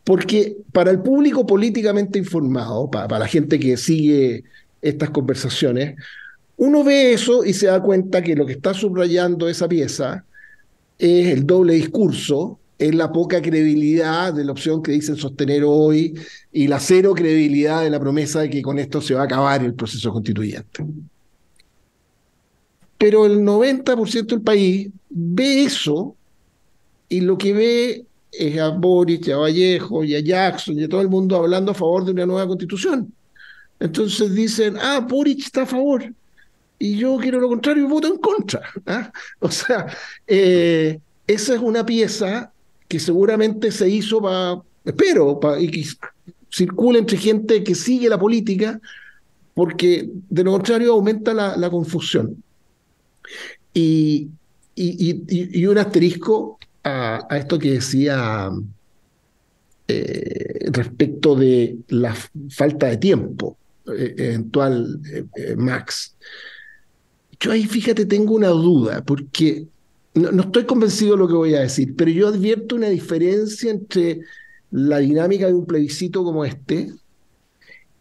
Porque 0.03 0.57
para 0.71 0.89
el 0.89 1.03
público 1.03 1.45
políticamente 1.45 2.17
informado, 2.17 2.89
para, 2.89 3.19
la 3.19 3.27
gente 3.27 3.59
que 3.59 3.77
sigue 3.77 4.43
estas 4.81 5.11
conversaciones, 5.11 5.95
uno 6.57 6.83
ve 6.83 7.13
eso 7.13 7.45
y 7.45 7.53
se 7.53 7.67
da 7.67 7.79
cuenta 7.79 8.23
que 8.23 8.35
lo 8.35 8.47
que 8.47 8.53
está 8.53 8.73
subrayando 8.73 9.47
esa 9.47 9.67
pieza 9.67 10.25
es 10.97 11.27
el 11.27 11.45
doble 11.45 11.75
discurso 11.75 12.57
es 12.77 12.93
la 12.93 13.11
poca 13.11 13.41
credibilidad 13.41 14.33
de 14.33 14.43
la 14.43 14.51
opción 14.51 14.83
que 14.83 14.91
dicen 14.91 15.15
sostener 15.15 15.63
hoy 15.65 16.19
y 16.51 16.67
la 16.67 16.79
cero 16.79 17.13
credibilidad 17.13 17.81
de 17.81 17.89
la 17.89 17.99
promesa 17.99 18.41
de 18.41 18.49
que 18.49 18.61
con 18.61 18.79
esto 18.79 19.01
se 19.01 19.13
va 19.13 19.21
a 19.21 19.25
acabar 19.25 19.63
el 19.63 19.73
proceso 19.73 20.11
constituyente. 20.11 20.85
Pero 22.97 23.25
el 23.25 23.39
90% 23.39 24.25
del 24.25 24.41
país 24.41 24.89
ve 25.09 25.63
eso 25.63 26.15
y 27.07 27.21
lo 27.21 27.37
que 27.37 27.53
ve 27.53 28.05
es 28.31 28.59
a 28.59 28.69
Boris, 28.69 29.29
a 29.29 29.37
Vallejo 29.37 30.03
y 30.03 30.15
a 30.15 30.19
Jackson 30.19 30.79
y 30.79 30.83
a 30.83 30.89
todo 30.89 31.01
el 31.01 31.09
mundo 31.09 31.37
hablando 31.37 31.71
a 31.71 31.75
favor 31.75 32.03
de 32.05 32.11
una 32.11 32.25
nueva 32.25 32.47
constitución. 32.47 33.13
Entonces 33.79 34.33
dicen, 34.33 34.77
ah, 34.81 34.99
Boric 34.99 35.39
está 35.39 35.63
a 35.63 35.65
favor. 35.65 36.13
Y 36.77 36.97
yo 36.97 37.17
quiero 37.17 37.39
lo 37.39 37.47
contrario 37.47 37.85
y 37.85 37.87
voto 37.87 38.07
en 38.07 38.17
contra. 38.17 38.61
¿ah? 38.85 39.11
O 39.39 39.49
sea, 39.49 39.87
eh, 40.27 40.99
esa 41.27 41.55
es 41.55 41.59
una 41.59 41.85
pieza 41.85 42.51
que 42.87 42.99
seguramente 42.99 43.71
se 43.71 43.89
hizo 43.89 44.21
para, 44.21 44.61
espero, 44.83 45.39
y 45.59 45.69
que 45.69 45.85
circula 46.51 46.99
entre 46.99 47.17
gente 47.17 47.63
que 47.63 47.75
sigue 47.75 48.09
la 48.09 48.19
política, 48.19 48.79
porque 49.53 50.09
de 50.29 50.43
lo 50.43 50.51
contrario 50.51 50.93
aumenta 50.93 51.33
la, 51.33 51.69
confusión. 51.69 52.43
Y, 53.73 54.29
y, 54.75 55.65
un 55.65 55.77
asterisco 55.77 56.59
a, 56.83 57.27
esto 57.31 57.57
que 57.57 57.71
decía 57.71 58.51
eh, 59.87 60.69
respecto 60.71 61.35
de 61.35 61.77
la 61.89 62.15
falta 62.49 62.87
de 62.87 62.97
tiempo 62.97 63.57
eh, 63.87 64.15
eventual, 64.17 64.99
eh, 65.35 65.55
Max. 65.55 66.15
Yo 67.39 67.51
ahí, 67.51 67.65
fíjate, 67.65 68.05
tengo 68.05 68.33
una 68.33 68.47
duda, 68.47 69.03
porque 69.03 69.67
no, 70.15 70.43
estoy 70.43 70.65
convencido 70.65 71.11
de 71.11 71.17
lo 71.17 71.27
que 71.27 71.33
voy 71.33 71.55
a 71.55 71.61
decir, 71.61 71.93
pero 71.95 72.09
yo 72.09 72.27
advierto 72.29 72.75
una 72.75 72.89
diferencia 72.89 73.69
entre 73.69 74.21
la 74.71 74.99
dinámica 74.99 75.47
de 75.47 75.53
un 75.53 75.65
plebiscito 75.65 76.23
como 76.23 76.45
este 76.45 76.91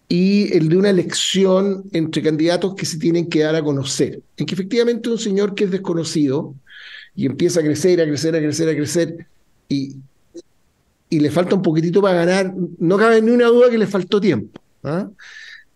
y 0.08 0.52
el 0.56 0.68
de 0.68 0.76
una 0.76 0.90
elección 0.90 1.84
entre 1.92 2.22
candidatos 2.22 2.74
que 2.76 2.86
se 2.86 2.98
tienen 2.98 3.28
que 3.28 3.40
dar 3.40 3.56
a 3.56 3.64
conocer. 3.64 4.22
En 4.36 4.46
que 4.46 4.54
efectivamente 4.54 5.10
un 5.10 5.18
señor 5.18 5.54
que 5.54 5.64
es 5.64 5.70
desconocido 5.70 6.54
y 7.16 7.26
empieza 7.26 7.60
a 7.60 7.62
crecer, 7.62 8.00
a 8.00 8.04
crecer, 8.04 8.36
a 8.36 8.38
crecer, 8.38 8.68
a 8.68 8.74
crecer, 8.74 9.26
y, 9.68 9.96
y 11.08 11.20
le 11.20 11.30
falta 11.30 11.56
un 11.56 11.62
poquitito 11.62 12.00
para 12.00 12.24
ganar, 12.24 12.54
no 12.78 12.96
cabe 12.96 13.22
ni 13.22 13.30
una 13.30 13.46
duda 13.46 13.70
que 13.70 13.78
le 13.78 13.86
faltó 13.86 14.20
tiempo. 14.20 14.60
¿ah? 14.84 15.08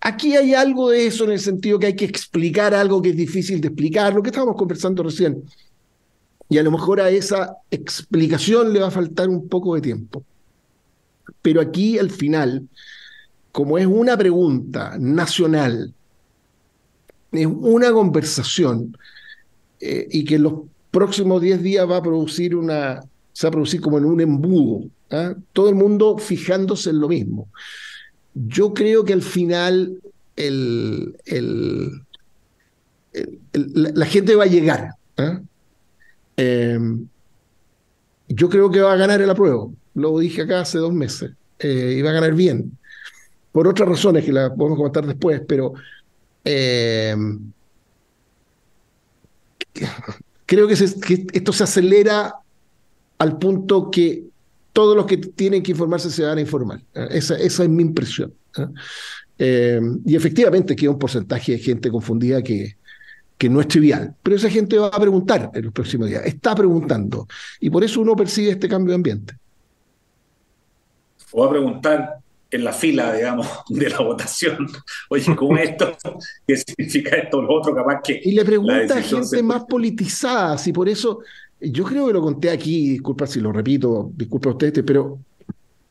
Aquí 0.01 0.37
hay 0.37 0.55
algo 0.55 0.91
de 0.91 1.07
eso 1.07 1.25
en 1.25 1.33
el 1.33 1.41
sentido 1.41 1.79
que 1.79 1.87
hay 1.87 1.97
que 1.97 2.05
explicar 2.05 2.75
algo 2.75 3.03
que 3.03 3.11
es 3.11 3.17
difícil 3.17 3.61
de 3.61 3.69
explicar, 3.69 4.15
lo 4.15 4.23
que 4.23 4.31
estábamos 4.31 4.57
conversando 4.57 5.03
recién. 5.03 5.43
Y 6.49 6.59
a 6.59 6.63
lo 6.63 6.71
mejor 6.71 7.01
a 7.01 7.11
esa 7.11 7.57
explicación 7.71 8.73
le 8.73 8.81
va 8.81 8.89
a 8.89 8.91
faltar 8.91 9.29
un 9.29 9.49
poco 9.49 9.75
de 9.75 9.83
tiempo. 9.83 10.25
Pero 11.43 11.61
aquí 11.61 11.99
al 11.99 12.11
final, 12.11 12.67
como 13.53 13.79
es 13.79 13.87
una 13.87 14.17
pregunta 14.17 14.97
nacional, 14.99 15.93
es 17.33 17.47
una 17.47 17.93
conversación 17.93 18.97
eh, 19.81 20.07
y 20.11 20.25
que 20.25 20.37
en 20.37 20.45
los 20.45 20.55
próximos 20.91 21.43
10 21.43 21.63
días 21.63 21.89
va 21.89 21.99
a 21.99 22.03
producir 22.03 22.57
una, 22.57 23.01
se 23.33 23.47
va 23.47 23.49
a 23.49 23.53
producir 23.53 23.81
como 23.81 23.99
en 23.99 24.07
un 24.07 24.21
embudo, 24.21 24.89
¿ah? 25.11 25.35
todo 25.53 25.69
el 25.69 25.75
mundo 25.75 26.19
fijándose 26.19 26.91
en 26.91 27.01
lo 27.01 27.09
mismo. 27.09 27.49
Yo 28.35 28.73
creo 28.73 29.05
que 29.05 29.13
al 29.13 29.23
final 29.23 30.01
el, 30.37 31.15
la, 33.53 34.07
gente 34.07 34.35
va 34.35 34.45
a 34.45 34.49
llegar. 34.49 34.91
¿ah? 35.17 35.41
Em, 36.39 37.09
yo 38.29 38.49
creo 38.49 38.71
que 38.71 38.81
va 38.81 38.93
a 38.93 38.97
ganar 38.97 39.21
el 39.21 39.29
apruebo. 39.29 39.75
Lo 39.95 40.19
dije 40.21 40.43
acá 40.43 40.61
hace 40.61 40.79
dos 40.79 40.93
meses. 40.93 41.33
Eh, 41.59 41.97
y 41.99 42.03
va 42.03 42.11
a 42.11 42.15
ganar 42.15 42.35
bien. 42.35 42.79
Por 43.51 43.67
otras 43.67 43.89
razones 43.89 44.25
que 44.25 44.33
las 44.33 44.51
podemos 44.51 44.79
comentar 44.79 45.05
después, 45.05 45.43
pero 45.49 45.75
em, 46.45 47.51
creo 50.47 50.69
que, 50.69 50.75
esto 50.75 51.53
se 51.53 51.65
acelera 51.65 52.35
al 53.19 53.39
punto 53.39 53.91
que 53.91 54.25
todos 54.73 54.95
los 54.95 55.07
que 55.07 55.17
tienen 55.17 55.65
que 55.65 55.73
informarse 55.73 56.09
se 56.09 56.23
van 56.23 56.39
a 56.39 56.41
informar. 56.41 56.81
Esa, 56.95 57.37
es 57.37 57.69
mi 57.69 57.83
impresión. 57.83 58.33
¿eh? 58.57 58.67
Em, 59.39 60.01
y 60.05 60.15
efectivamente 60.15 60.77
queda 60.77 60.91
un 60.91 60.99
porcentaje 61.01 61.53
de 61.53 61.59
gente 61.59 61.91
confundida 61.91 62.43
que, 62.43 62.77
que 63.39 63.49
no 63.49 63.61
es 63.61 63.69
trivial, 63.69 64.15
pero 64.23 64.37
esa 64.37 64.51
gente 64.51 64.77
va 64.77 64.89
a 64.89 65.01
preguntar 65.01 65.51
en 65.55 65.65
los 65.65 65.73
próximos 65.73 66.09
días, 66.09 66.27
está 66.27 66.57
preguntando, 66.57 67.29
y 67.61 67.71
por 67.71 67.85
eso 67.85 68.01
uno 68.01 68.17
persigue 68.17 68.51
este 68.51 68.69
cambio 68.69 68.91
de 68.91 68.97
ambiente. 68.97 69.35
O 71.31 71.43
va 71.43 71.47
a 71.47 71.51
preguntar 71.51 72.15
en 72.51 72.65
la 72.65 72.73
fila, 72.73 73.13
digamos, 73.15 73.47
de 73.69 73.89
la 73.91 74.01
votación, 74.01 74.67
oye, 75.11 75.37
¿cómo 75.37 75.57
esto? 75.57 75.97
¿Qué 76.47 76.57
significa 76.57 77.17
esto? 77.17 77.41
Lo 77.41 77.55
otro, 77.55 77.75
capaz 77.75 78.01
que... 78.03 78.21
Y 78.23 78.33
le 78.33 78.45
pregunta 78.45 78.99
a 78.99 79.03
gente 79.03 79.43
más 79.43 79.65
politizada, 79.65 80.57
y 80.67 80.73
por 80.73 80.89
eso, 80.89 81.21
yo 81.61 81.85
creo 81.85 82.09
que 82.09 82.13
lo 82.15 82.21
conté 82.21 82.51
aquí, 82.51 82.91
disculpa 82.91 83.29
si 83.29 83.41
lo 83.41 83.53
repito, 83.53 84.11
disculpa 84.15 84.51
a 84.51 84.53
ustedes, 84.53 84.83
pero 84.85 85.21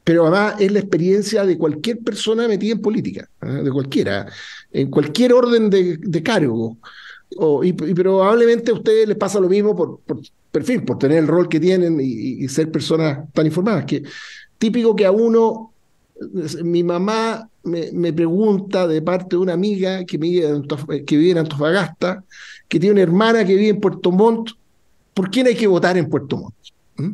pero 0.04 0.22
además 0.26 0.56
es 0.62 0.72
la 0.72 0.80
experiencia 0.80 1.46
de 1.46 1.58
cualquier 1.58 2.00
persona 2.00 2.48
metida 2.48 2.72
en 2.72 2.82
política, 2.82 3.30
¿eh? 3.42 3.62
de 3.62 3.70
cualquiera, 3.70 4.26
en 4.72 4.90
cualquier 4.90 5.34
orden 5.34 5.70
de, 5.70 5.98
de 5.98 6.24
cargo 6.24 6.78
y, 7.64 7.74
probablemente 7.74 8.72
a 8.72 8.76
ustedes 8.76 9.08
les 9.08 9.18
pasa 9.18 9.40
lo 9.40 9.50
mismo 9.50 9.76
por, 9.76 10.00
por 10.00 10.20
perfil, 10.52 10.84
por 10.84 10.98
tener 10.98 11.20
el 11.20 11.28
rol 11.28 11.50
que 11.50 11.60
tienen 11.60 12.00
y, 12.02 12.48
ser 12.48 12.72
personas 12.72 13.32
tan 13.34 13.46
informadas. 13.46 13.86
Que 13.86 14.04
típico 14.58 14.96
que 14.96 15.06
a 15.06 15.12
uno, 15.12 15.74
mi 16.64 16.84
mamá 16.84 17.50
me, 17.64 18.14
pregunta 18.14 18.88
de 18.88 19.02
parte 19.02 19.36
de 19.36 19.38
una 19.38 19.54
amiga 19.54 20.06
que, 20.06 20.18
vive 20.18 20.62
que 21.06 21.18
vive 21.18 21.32
en 21.32 21.38
Antofagasta, 21.40 22.24
que 22.68 22.80
tiene 22.80 22.94
una 22.94 23.04
hermana 23.04 23.46
que 23.46 23.56
vive 23.56 23.70
en 23.70 23.80
Puerto 23.80 24.12
Montt, 24.12 24.52
¿por 25.14 25.30
quién 25.30 25.48
hay 25.48 25.56
que 25.56 25.68
votar 25.68 25.98
en 25.98 26.10
Puerto 26.10 26.38
Montt? 26.38 26.56
¿Mm? 26.98 27.12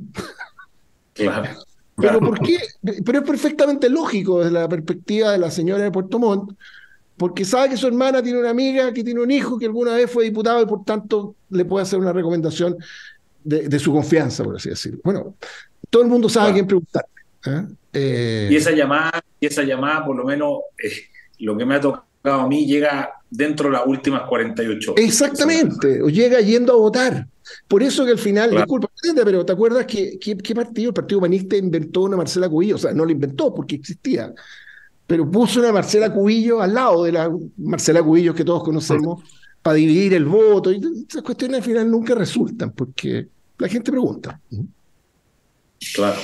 Claro. 1.13 1.49
Pero, 1.95 2.19
¿por 2.19 2.39
qué? 2.39 2.57
Pero 3.05 3.19
es 3.19 3.25
perfectamente 3.25 3.87
lógico 3.87 4.39
desde 4.39 4.51
la 4.51 4.67
perspectiva 4.67 5.31
de 5.31 5.37
la 5.37 5.51
señora 5.51 5.83
de 5.83 5.91
Puerto 5.91 6.17
Montt, 6.17 6.53
porque 7.17 7.45
sabe 7.45 7.69
que 7.69 7.77
su 7.77 7.87
hermana 7.87 8.21
tiene 8.23 8.39
una 8.39 8.49
amiga 8.49 8.91
que 8.91 9.03
tiene 9.03 9.21
un 9.21 9.31
hijo 9.31 9.57
que 9.57 9.65
alguna 9.65 9.95
vez 9.95 10.09
fue 10.09 10.23
diputado 10.23 10.61
y 10.61 10.65
por 10.65 10.83
tanto 10.83 11.35
le 11.49 11.65
puede 11.65 11.83
hacer 11.83 11.99
una 11.99 12.13
recomendación 12.13 12.77
de, 13.43 13.79
su 13.79 13.91
confianza, 13.91 14.43
por 14.43 14.55
así 14.55 14.69
decirlo. 14.69 14.99
Bueno, 15.03 15.35
todo 15.89 16.03
el 16.03 16.09
mundo 16.09 16.29
sabe 16.29 16.51
a 16.51 16.53
quién 16.53 16.67
preguntar. 16.67 17.05
y 17.93 18.55
esa 18.55 18.71
llamada, 18.71 19.23
y 19.39 19.45
esa 19.45 19.63
llamada, 19.63 20.05
por 20.05 20.15
lo 20.15 20.23
menos, 20.23 20.59
lo 21.39 21.57
que 21.57 21.65
me 21.65 21.75
ha 21.75 21.81
tocado 21.81 22.05
a 22.23 22.47
mí, 22.47 22.65
llega 22.65 23.13
dentro 23.29 23.69
de 23.69 23.73
las 23.73 23.85
últimas 23.85 24.23
48 24.23 24.93
horas. 24.93 25.05
Exactamente, 25.05 26.01
o 26.01 26.09
llega 26.09 26.39
yendo 26.39 26.73
a 26.73 26.77
votar. 26.77 27.27
Por 27.67 27.83
eso 27.83 28.05
que 28.05 28.11
al 28.11 28.17
final, 28.17 28.51
disculpa, 28.51 28.87
pero 29.25 29.45
¿te 29.45 29.51
acuerdas 29.51 29.85
que 29.85 30.17
qué 30.17 30.55
partido? 30.55 30.89
El 30.89 30.93
Partido 30.93 31.19
Humanista 31.19 31.57
inventó 31.57 32.01
una 32.01 32.15
Marcela 32.15 32.47
Cubillo, 32.47 32.75
o 32.75 32.79
sea, 32.79 32.93
no 32.93 33.05
la 33.05 33.11
inventó 33.11 33.53
porque 33.53 33.75
existía, 33.75 34.33
pero 35.13 35.29
puso 35.29 35.59
una 35.59 35.71
Marcela 35.71 36.11
Cubillo 36.11 36.59
al 36.59 36.73
lado 36.73 37.03
de 37.03 37.11
la 37.11 37.31
Marcela 37.57 38.01
Cubillo 38.01 38.33
que 38.33 38.43
todos 38.43 38.63
conocemos 38.63 39.21
para 39.61 39.75
dividir 39.75 40.15
el 40.15 40.25
voto. 40.25 40.71
Y 40.71 40.81
esas 41.07 41.21
cuestiones 41.21 41.57
al 41.57 41.63
final 41.63 41.91
nunca 41.91 42.15
resultan 42.15 42.71
porque 42.71 43.27
la 43.59 43.67
gente 43.67 43.91
pregunta. 43.91 44.41
Claro. 45.93 46.19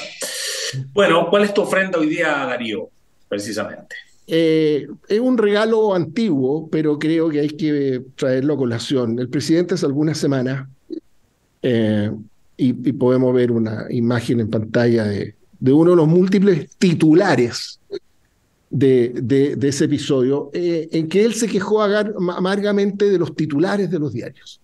Bueno, 0.92 1.30
¿cuál 1.30 1.44
es 1.44 1.54
tu 1.54 1.62
ofrenda 1.62 2.00
hoy 2.00 2.10
día, 2.10 2.30
Darío? 2.30 2.90
Precisamente. 3.28 3.96
Eh, 4.26 4.88
es 5.08 5.20
un 5.20 5.38
regalo 5.38 5.94
antiguo, 5.94 6.68
pero 6.72 6.98
creo 6.98 7.30
que 7.30 7.42
hay 7.42 7.50
que 7.50 8.02
traerlo 8.16 8.56
a 8.56 8.58
colación. 8.58 9.20
El 9.20 9.30
presidente 9.30 9.76
hace 9.76 9.86
algunas 9.86 10.18
semanas, 10.18 10.68
eh, 11.62 12.10
y, 12.58 12.74
podemos 12.94 13.36
ver 13.36 13.52
una 13.52 13.86
imagen 13.92 14.40
en 14.40 14.50
pantalla 14.50 15.04
de, 15.04 15.36
uno 15.62 15.92
de 15.92 15.98
los 15.98 16.08
múltiples 16.08 16.72
titulares 16.80 17.80
de, 18.70 19.58
ese 19.62 19.86
episodio, 19.86 20.52
eh, 20.54 20.90
en 20.92 21.08
que 21.08 21.26
él 21.26 21.34
se 21.34 21.48
quejó 21.48 21.82
amargamente 21.82 23.10
de 23.10 23.18
los 23.18 23.36
titulares 23.36 23.90
de 23.90 24.00
los 24.00 24.14
diarios. 24.14 24.62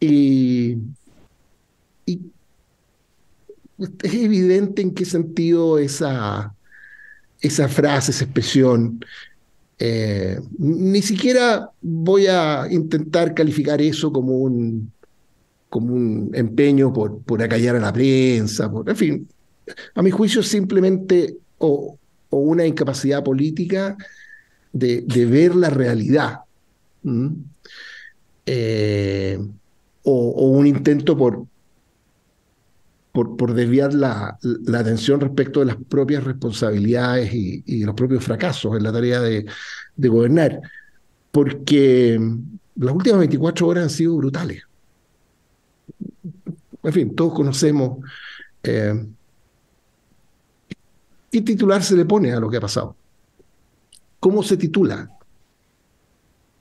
Y, 0.00 0.78
es 4.02 4.14
evidente 4.14 4.80
en 4.80 4.94
qué 4.94 5.04
sentido 5.04 5.78
esa 5.78 6.56
esa 7.40 7.68
frase, 7.68 8.10
esa 8.10 8.24
expresión. 8.24 9.00
Eh, 9.78 10.40
ni 10.58 11.02
siquiera 11.02 11.70
voy 11.82 12.26
a 12.26 12.66
intentar 12.70 13.34
calificar 13.34 13.80
eso 13.82 14.10
como 14.10 14.38
un, 14.38 14.90
como 15.68 15.94
un 15.94 16.30
empeño 16.32 16.92
por, 16.92 17.20
por 17.22 17.42
acallar 17.42 17.76
a 17.76 17.80
la 17.80 17.92
prensa, 17.92 18.70
por, 18.70 18.88
en 18.88 18.96
fin, 18.96 19.28
a 19.94 20.02
mi 20.02 20.10
juicio 20.10 20.42
simplemente 20.42 21.36
una 22.30 22.66
incapacidad 22.66 23.22
política 23.22 23.96
de, 24.72 25.26
ver 25.26 25.54
la 25.54 25.70
realidad, 25.70 26.40
eh, 28.44 29.38
o, 30.02 30.48
un 30.50 30.66
intento 30.66 31.16
por, 31.16 31.46
por, 33.12 33.54
desviar 33.54 33.94
la, 33.94 34.38
atención 34.74 35.20
respecto 35.20 35.60
de 35.60 35.66
las 35.66 35.76
propias 35.76 36.24
responsabilidades 36.24 37.32
y, 37.32 37.84
los 37.84 37.94
propios 37.94 38.22
fracasos 38.22 38.76
en 38.76 38.82
la 38.82 38.92
tarea 38.92 39.20
de, 39.20 39.46
gobernar, 39.96 40.60
porque 41.32 42.20
las 42.76 42.94
últimas 42.94 43.20
24 43.20 43.66
horas 43.66 43.84
han 43.84 43.90
sido 43.90 44.16
brutales. 44.16 44.62
En 46.82 46.92
fin, 46.92 47.16
todos 47.16 47.34
conocemos 47.34 47.98
eh, 48.62 49.06
qué 51.36 51.42
titular 51.42 51.82
se 51.82 51.94
le 51.94 52.06
pone 52.06 52.32
a 52.32 52.40
lo 52.40 52.48
que 52.48 52.56
ha 52.56 52.60
pasado. 52.60 52.96
¿Cómo 54.18 54.42
se 54.42 54.56
titula? 54.56 55.10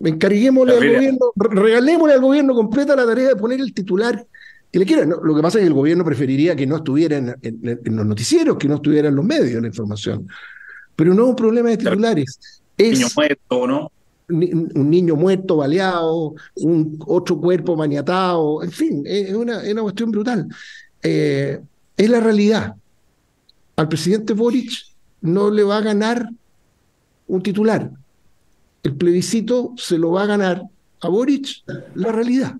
Encarguémosle 0.01 0.73
al 0.73 0.79
gobierno, 0.79 1.31
regalémosle 1.35 2.13
al 2.13 2.21
gobierno 2.21 2.53
completa 2.53 2.95
la 2.95 3.05
tarea 3.05 3.29
de 3.29 3.35
poner 3.37 3.61
el 3.61 3.73
titular 3.73 4.25
que 4.71 4.79
le 4.79 4.85
quieran. 4.85 5.09
Lo 5.09 5.33
que 5.33 5.41
pasa 5.41 5.57
es 5.57 5.63
que 5.63 5.67
el 5.67 5.73
gobierno 5.73 6.03
preferiría 6.03 6.55
que 6.57 6.67
no 6.67 6.75
estuviera 6.75 7.15
en, 7.17 7.79
los 7.83 8.05
noticieros, 8.05 8.57
que 8.57 8.67
no 8.67 8.75
estuviera 8.75 9.07
en 9.07 9.15
los 9.15 9.23
medios 9.23 9.61
la 9.61 9.67
información. 9.67 10.27
Pero 10.95 11.13
no 11.13 11.23
es 11.23 11.29
un 11.29 11.35
problema 11.35 11.69
de 11.69 11.77
titulares. 11.77 12.61
Es 12.77 12.99
niño 12.99 13.07
muerto, 13.15 13.67
¿no? 13.67 13.91
Un 14.27 14.89
niño 14.89 15.15
muerto, 15.15 15.57
baleado, 15.57 16.35
un 16.55 16.99
otro 17.07 17.39
cuerpo 17.39 17.77
maniatado, 17.77 18.61
en 18.63 18.71
fin, 18.71 19.03
es 19.05 19.33
una, 19.33 19.59
una 19.59 19.81
cuestión 19.83 20.11
brutal. 20.11 20.47
Eh, 21.01 21.61
es 21.95 22.09
la 22.09 22.19
realidad. 22.19 22.75
Al 23.75 23.87
presidente 23.87 24.33
Boric 24.33 24.71
no 25.21 25.49
le 25.49 25.63
va 25.63 25.77
a 25.77 25.81
ganar 25.81 26.29
un 27.27 27.41
titular. 27.41 27.91
El 28.83 28.95
plebiscito 28.95 29.73
se 29.77 29.97
lo 29.97 30.11
va 30.11 30.23
a 30.23 30.27
ganar 30.27 30.63
a 31.01 31.09
Boric 31.09 31.63
la 31.95 32.11
realidad 32.11 32.55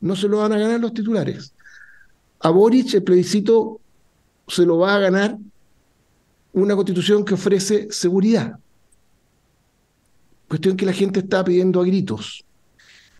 no 0.00 0.16
se 0.16 0.28
lo 0.28 0.38
van 0.38 0.52
a 0.52 0.58
ganar 0.58 0.80
los 0.80 0.94
titulares. 0.94 1.52
A 2.40 2.50
Boric 2.50 2.94
el 2.94 3.02
plebiscito 3.02 3.80
se 4.48 4.64
lo 4.64 4.78
va 4.78 4.94
a 4.94 4.98
ganar 4.98 5.38
una 6.52 6.74
constitución 6.74 7.24
que 7.24 7.34
ofrece 7.34 7.88
seguridad. 7.90 8.58
Cuestión 10.48 10.76
que 10.76 10.86
la 10.86 10.92
gente 10.92 11.20
está 11.20 11.44
pidiendo 11.44 11.80
a 11.80 11.84
gritos. 11.84 12.44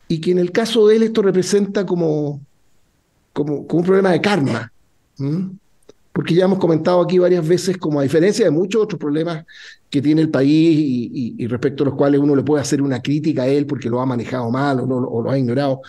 Y 0.08 0.20
que 0.20 0.32
en 0.32 0.38
el 0.38 0.50
caso 0.50 0.88
de 0.88 0.96
él 0.96 1.02
esto 1.04 1.22
representa 1.22 1.86
como, 1.86 2.40
como, 3.32 3.58
un 3.58 3.84
problema 3.84 4.10
de 4.10 4.20
karma. 4.20 4.72
Porque 6.12 6.34
ya 6.34 6.44
hemos 6.44 6.58
comentado 6.58 7.00
aquí 7.00 7.18
varias 7.18 7.46
veces, 7.46 7.78
como 7.78 8.00
a 8.00 8.02
diferencia 8.02 8.44
de 8.44 8.50
muchos 8.50 8.82
otros 8.82 8.98
problemas 8.98 9.44
que 9.88 10.02
tiene 10.02 10.22
el 10.22 10.30
país 10.30 10.76
y, 11.38 11.46
respecto 11.46 11.84
a 11.84 11.86
los 11.86 11.94
cuales 11.94 12.20
uno 12.20 12.34
le 12.34 12.42
puede 12.42 12.62
hacer 12.62 12.82
una 12.82 13.00
crítica 13.00 13.42
a 13.42 13.46
él 13.46 13.66
porque 13.66 13.88
lo 13.88 14.00
ha 14.00 14.06
manejado 14.06 14.50
mal 14.50 14.80
o, 14.80 14.86
no, 14.86 14.96
o 14.96 15.22
lo 15.22 15.30
ha 15.30 15.38
ignorado, 15.38 15.82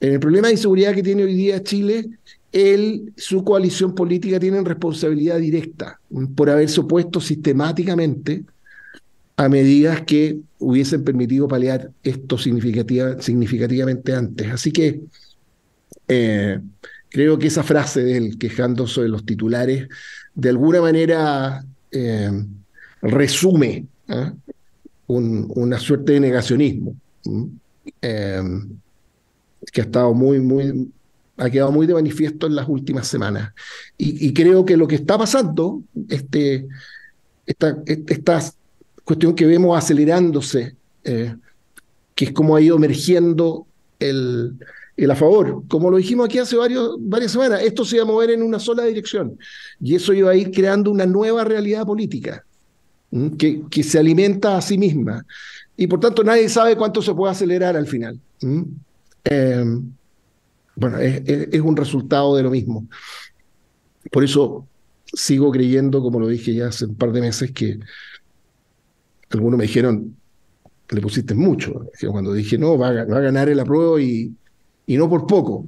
en 0.00 0.14
el 0.14 0.20
problema 0.20 0.48
de 0.48 0.54
inseguridad 0.54 0.94
que 0.94 1.02
tiene 1.02 1.24
hoy 1.24 1.34
día 1.34 1.62
Chile, 1.62 2.08
él, 2.52 3.12
su 3.16 3.44
coalición 3.44 3.94
política 3.94 4.40
tienen 4.40 4.64
responsabilidad 4.64 5.38
directa 5.38 6.00
por 6.34 6.50
haberse 6.50 6.80
opuesto 6.80 7.20
sistemáticamente 7.20 8.44
a 9.36 9.48
medidas 9.48 10.02
que 10.02 10.38
hubiesen 10.58 11.04
permitido 11.04 11.46
paliar 11.46 11.90
esto 12.02 12.36
significativamente 12.38 14.14
antes. 14.14 14.50
Así 14.50 14.72
que 14.72 15.00
eh, 16.08 16.60
creo 17.10 17.38
que 17.38 17.48
esa 17.48 17.62
frase 17.62 18.02
de 18.02 18.16
él 18.16 18.38
quejándose 18.38 19.02
de 19.02 19.08
los 19.08 19.24
titulares, 19.24 19.88
de 20.34 20.48
alguna 20.48 20.80
manera 20.80 21.64
eh, 21.90 22.30
resume 23.02 23.86
¿ah? 24.08 24.32
una 25.06 25.78
suerte 25.78 26.12
de 26.12 26.20
negacionismo 26.20 26.94
que 29.72 29.80
ha 29.80 29.84
estado 29.84 30.14
muy, 30.14 30.40
muy, 30.40 30.90
ha 31.36 31.50
quedado 31.50 31.72
muy 31.72 31.86
de 31.86 31.94
manifiesto 31.94 32.46
en 32.46 32.54
las 32.54 32.68
últimas 32.68 33.06
semanas. 33.06 33.52
Y, 33.98 34.32
creo 34.32 34.64
que 34.64 34.76
lo 34.76 34.86
que 34.86 34.96
está 34.96 35.18
pasando, 35.18 35.82
este, 36.08 36.66
esta, 37.46 37.76
esta 37.86 38.40
cuestión 39.04 39.34
que 39.34 39.46
vemos 39.46 39.76
acelerándose, 39.76 40.76
eh, 41.04 41.34
que 42.14 42.26
es 42.26 42.32
como 42.32 42.56
ha 42.56 42.60
ido 42.60 42.76
emergiendo 42.76 43.66
el, 43.98 44.56
el 45.04 45.10
a 45.10 45.16
favor. 45.16 45.62
Como 45.68 45.90
lo 45.90 45.96
dijimos 45.96 46.26
aquí 46.26 46.38
hace 46.38 46.56
varios, 46.56 46.96
varias 46.98 47.32
semanas, 47.32 47.62
esto 47.62 47.84
se 47.84 47.96
iba 47.96 48.04
a 48.04 48.08
mover 48.08 48.30
en 48.30 48.42
una 48.42 48.58
sola 48.58 48.84
dirección 48.84 49.38
y 49.80 49.94
eso 49.94 50.12
iba 50.12 50.30
a 50.30 50.36
ir 50.36 50.50
creando 50.50 50.90
una 50.90 51.06
nueva 51.06 51.44
realidad 51.44 51.86
política 51.86 52.44
que, 53.38 53.62
que, 53.70 53.82
se 53.82 53.98
alimenta 53.98 54.56
a 54.56 54.60
sí 54.60 54.78
misma. 54.78 55.24
Y 55.76 55.86
por 55.86 56.00
tanto 56.00 56.22
nadie 56.22 56.48
sabe 56.48 56.76
cuánto 56.76 57.02
se 57.02 57.14
puede 57.14 57.32
acelerar 57.32 57.76
al 57.76 57.86
final. 57.86 58.20
Eh, 59.24 59.64
bueno, 60.76 60.98
es, 60.98 61.60
un 61.60 61.76
resultado 61.76 62.36
de 62.36 62.42
lo 62.42 62.50
mismo. 62.50 62.86
Por 64.10 64.24
eso 64.24 64.66
sigo 65.12 65.50
creyendo, 65.50 66.00
como 66.02 66.20
lo 66.20 66.28
dije 66.28 66.54
ya 66.54 66.68
hace 66.68 66.86
un 66.86 66.94
par 66.94 67.12
de 67.12 67.20
meses, 67.20 67.52
que 67.52 67.78
algunos 69.30 69.58
me 69.58 69.64
dijeron, 69.64 70.16
le 70.90 71.00
pusiste 71.00 71.34
mucho. 71.34 71.86
Cuando 72.10 72.32
dije, 72.32 72.58
no, 72.58 72.78
va 72.78 72.88
a, 72.88 72.92
ganar 73.04 73.48
el 73.48 73.60
apruebo 73.60 74.00
y, 74.00 74.34
y 74.86 74.96
no 74.96 75.08
por 75.08 75.26
poco. 75.26 75.66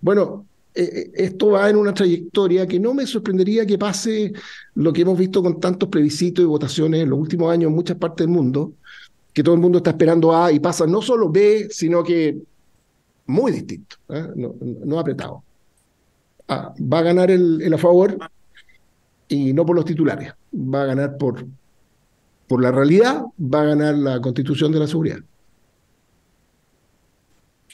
Bueno, 0.00 0.46
eh, 0.74 0.82
eh, 0.82 1.10
esto 1.14 1.50
va 1.50 1.70
en 1.70 1.76
una 1.76 1.94
trayectoria 1.94 2.66
que 2.66 2.80
no 2.80 2.94
me 2.94 3.06
sorprendería 3.06 3.64
que 3.64 3.78
pase 3.78 4.32
lo 4.74 4.92
que 4.92 5.02
hemos 5.02 5.16
visto 5.16 5.42
con 5.42 5.60
tantos 5.60 5.88
plebiscitos 5.88 6.42
y 6.42 6.46
votaciones 6.46 7.02
en 7.02 7.10
los 7.10 7.18
últimos 7.18 7.52
años 7.52 7.68
en 7.68 7.76
muchas 7.76 7.96
partes 7.96 8.26
del 8.26 8.34
mundo, 8.34 8.72
que 9.32 9.42
todo 9.42 9.54
el 9.54 9.60
mundo 9.60 9.78
está 9.78 9.90
esperando 9.90 10.34
A 10.34 10.50
y 10.50 10.58
pasa 10.58 10.86
no 10.86 11.00
solo 11.00 11.30
B, 11.30 11.68
sino 11.70 12.02
que 12.02 12.38
muy 13.26 13.52
distinto, 13.52 13.96
¿eh? 14.08 14.26
no, 14.84 14.98
apretado. 14.98 15.42
Va 16.50 16.98
a 16.98 17.02
ganar 17.02 17.30
el, 17.30 17.72
a 17.72 17.78
favor 17.78 18.18
y 19.28 19.52
no 19.52 19.64
por 19.64 19.76
los 19.76 19.84
titulares, 19.84 20.32
va 20.52 20.82
a 20.82 20.86
ganar 20.86 21.16
por, 21.16 21.46
por 22.48 22.62
la 22.62 22.70
realidad, 22.70 23.22
va 23.40 23.62
a 23.62 23.64
ganar 23.64 23.94
la 23.94 24.20
constitución 24.20 24.72
de 24.72 24.80
la 24.80 24.86
seguridad. 24.86 25.18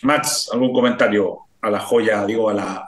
Max, 0.03 0.51
¿algún 0.53 0.73
comentario 0.73 1.41
a 1.61 1.71
la 1.71 1.81
joya, 1.81 2.25
digo, 2.25 2.49
a 2.51 2.55
la, 2.55 2.87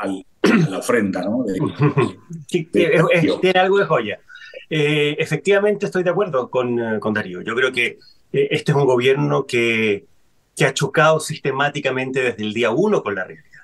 ofrenda, 0.76 1.22
¿no? 1.22 1.44
tiene 2.48 3.60
algo 3.60 3.78
de 3.78 3.84
joya. 3.84 4.20
Eh, 4.68 5.16
efectivamente 5.18 5.86
estoy 5.86 6.02
de 6.02 6.10
acuerdo 6.10 6.48
con, 6.50 6.78
eh, 6.78 6.98
con 6.98 7.12
Darío. 7.12 7.42
Yo 7.42 7.54
creo 7.54 7.72
que 7.72 7.98
este 8.32 8.72
es 8.72 8.76
un 8.76 8.86
gobierno 8.86 9.46
que, 9.46 10.06
que 10.56 10.64
ha 10.64 10.74
chocado 10.74 11.20
sistemáticamente 11.20 12.22
desde 12.22 12.42
el 12.42 12.54
día 12.54 12.70
uno 12.70 13.02
con 13.02 13.14
la 13.14 13.24
realidad. 13.24 13.62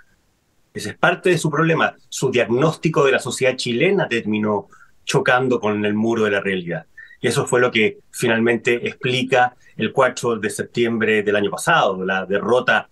Ese 0.74 0.90
es 0.90 0.96
parte 0.96 1.30
de 1.30 1.38
su 1.38 1.50
problema. 1.50 1.96
Su 2.08 2.30
diagnóstico 2.30 3.04
de 3.04 3.12
la 3.12 3.18
sociedad 3.18 3.56
chilena 3.56 4.08
terminó 4.08 4.68
chocando 5.04 5.58
con 5.58 5.84
el 5.84 5.94
muro 5.94 6.24
de 6.24 6.30
la 6.30 6.40
realidad. 6.40 6.86
Y 7.20 7.28
eso 7.28 7.46
fue 7.46 7.60
lo 7.60 7.70
que 7.70 7.98
finalmente 8.10 8.86
explica 8.86 9.56
el 9.76 9.92
4 9.92 10.36
de 10.36 10.50
septiembre 10.50 11.22
del 11.22 11.36
año 11.36 11.50
pasado, 11.50 12.04
la 12.04 12.26
derrota 12.26 12.88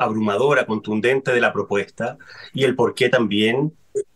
abrumadora, 0.00 0.66
contundente 0.66 1.32
de 1.32 1.40
la 1.40 1.52
propuesta 1.52 2.16
y 2.52 2.64
el 2.64 2.74
por 2.74 2.94
qué 2.94 3.08
también 3.08 3.72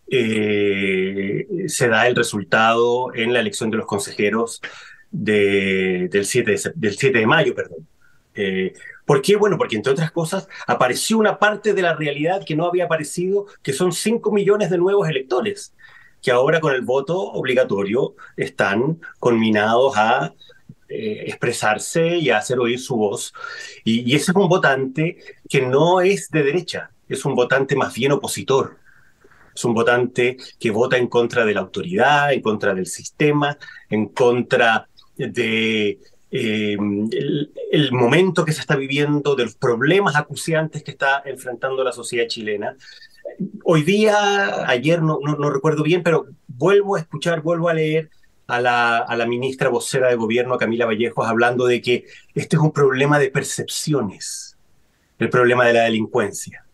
eh, 0.09 1.47
se 1.67 1.89
da 1.89 2.07
el 2.07 2.17
resultado 2.17 3.15
en 3.15 3.33
la 3.33 3.41
elección 3.41 3.71
de 3.71 3.79
los 3.79 3.87
consejeros 3.87 4.61
del, 5.11 6.11
7 6.11 6.51
de, 6.51 6.73
del 6.75 6.97
7 6.97 7.19
de 7.19 7.27
mayo. 7.27 7.55
Perdón. 7.55 7.87
Eh, 8.35 8.73
¿Por 9.05 9.23
qué? 9.23 9.37
Bueno, 9.37 9.59
porque 9.59 9.77
entre 9.77 9.93
otras 9.93 10.11
cosas 10.11 10.49
apareció 10.67 11.19
una 11.19 11.39
parte 11.39 11.75
de 11.75 11.83
la 11.83 11.95
realidad 11.95 12.43
que 12.45 12.57
no 12.57 12.67
había 12.67 12.85
aparecido, 12.85 13.47
que 13.63 13.73
son 13.73 13.93
5 13.93 14.33
millones 14.33 14.71
de 14.71 14.79
nuevos 14.79 15.09
electores, 15.09 15.75
que 16.23 16.31
ahora 16.31 16.61
con 16.61 16.73
el 16.75 16.83
voto 16.83 17.19
obligatorio 17.19 18.15
están 18.37 19.01
conminados 19.19 19.97
a 19.97 20.33
eh, 20.95 21.25
expresarse 21.27 22.17
y 22.17 22.31
hacer 22.31 22.59
oír 22.59 22.79
su 22.79 22.97
voz. 22.97 23.33
Y, 23.85 24.11
y 24.11 24.15
ese 24.15 24.33
es 24.33 24.37
un 24.37 24.49
votante 24.49 25.19
que 25.49 25.63
no 25.63 26.01
es 26.01 26.31
de 26.31 26.43
derecha, 26.43 26.91
es 27.09 27.25
un 27.25 27.35
votante 27.35 27.77
más 27.77 27.95
bien 27.95 28.13
opositor. 28.13 28.79
Es 29.55 29.65
un 29.65 29.75
votante 29.75 30.37
que 30.59 30.71
vota 30.71 30.97
en 30.97 31.07
contra 31.07 31.45
de 31.45 31.55
la 31.55 31.61
autoridad, 31.61 32.33
en 32.33 32.41
contra 32.41 32.75
del 32.75 32.87
sistema, 32.87 33.57
en 33.89 34.09
contra 34.09 34.89
de 35.17 36.01
eh, 36.37 36.77
el, 37.71 37.93
momento 37.93 38.45
que 38.45 38.53
se 38.53 38.61
está 38.61 38.75
viviendo, 38.75 39.37
de 39.37 39.45
los 39.45 39.55
problemas 39.55 40.17
acuciantes 40.17 40.83
que 40.83 40.91
está 40.91 41.23
enfrentando 41.25 41.85
la 41.85 41.93
sociedad 41.93 42.27
chilena. 42.27 42.77
Hoy 43.63 43.83
día, 43.83 44.69
ayer 44.69 45.01
no, 45.01 45.21
no, 45.21 45.51
recuerdo 45.51 45.85
bien, 45.85 46.03
pero 46.03 46.27
vuelvo 46.49 46.97
a 46.97 47.01
escuchar, 47.01 47.41
vuelvo 47.41 47.69
a 47.69 47.75
leer 47.75 48.11
a 48.47 48.61
la, 48.61 48.99
a 48.99 49.17
la, 49.17 49.27
ministra 49.27 49.69
vocera 49.69 50.09
de 50.09 50.17
gobierno, 50.17 50.59
Camila 50.59 50.87
Vallejos, 50.87 51.27
hablando 51.27 51.67
de 51.67 51.81
que 51.81 52.05
este 52.35 52.57
es 52.57 52.63
un 52.63 52.73
problema 52.73 53.19
de 53.19 53.31
percepciones, 53.31 54.57
el 55.19 55.31
problema 55.31 55.65
de 55.67 55.73
la 55.73 55.83
delincuencia. 55.85 56.65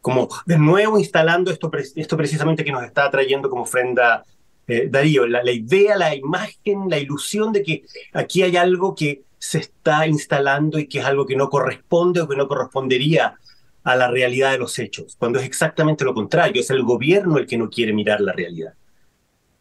Como 0.00 0.28
de 0.46 0.58
nuevo 0.58 0.98
instalando 0.98 1.50
esto, 1.50 1.70
esto 1.96 2.16
precisamente 2.16 2.64
que 2.64 2.72
nos 2.72 2.84
está 2.84 3.10
trayendo 3.10 3.50
como 3.50 3.62
ofrenda 3.62 4.24
eh, 4.66 4.88
Darío, 4.88 5.26
la, 5.26 5.50
idea, 5.50 5.96
la 5.96 6.14
imagen, 6.14 6.88
la 6.88 6.98
ilusión 6.98 7.52
de 7.52 7.62
que 7.62 7.84
aquí 8.12 8.42
hay 8.42 8.56
algo 8.56 8.94
que 8.94 9.24
se 9.36 9.58
está 9.58 10.06
instalando 10.06 10.78
y 10.78 10.86
que 10.86 11.00
es 11.00 11.04
algo 11.04 11.26
que 11.26 11.34
no 11.34 11.50
corresponde 11.50 12.20
o 12.20 12.28
que 12.28 12.36
no 12.36 12.46
correspondería 12.46 13.34
a 13.82 13.96
la 13.96 14.08
realidad 14.08 14.52
de 14.52 14.58
los 14.58 14.78
hechos, 14.78 15.16
cuando 15.18 15.38
es 15.38 15.46
exactamente 15.46 16.04
lo 16.04 16.14
contrario, 16.14 16.60
es 16.60 16.70
el 16.70 16.82
gobierno 16.82 17.38
el 17.38 17.46
que 17.46 17.58
no 17.58 17.70
quiere 17.70 17.92
mirar 17.92 18.20
la 18.20 18.32
realidad. 18.32 18.74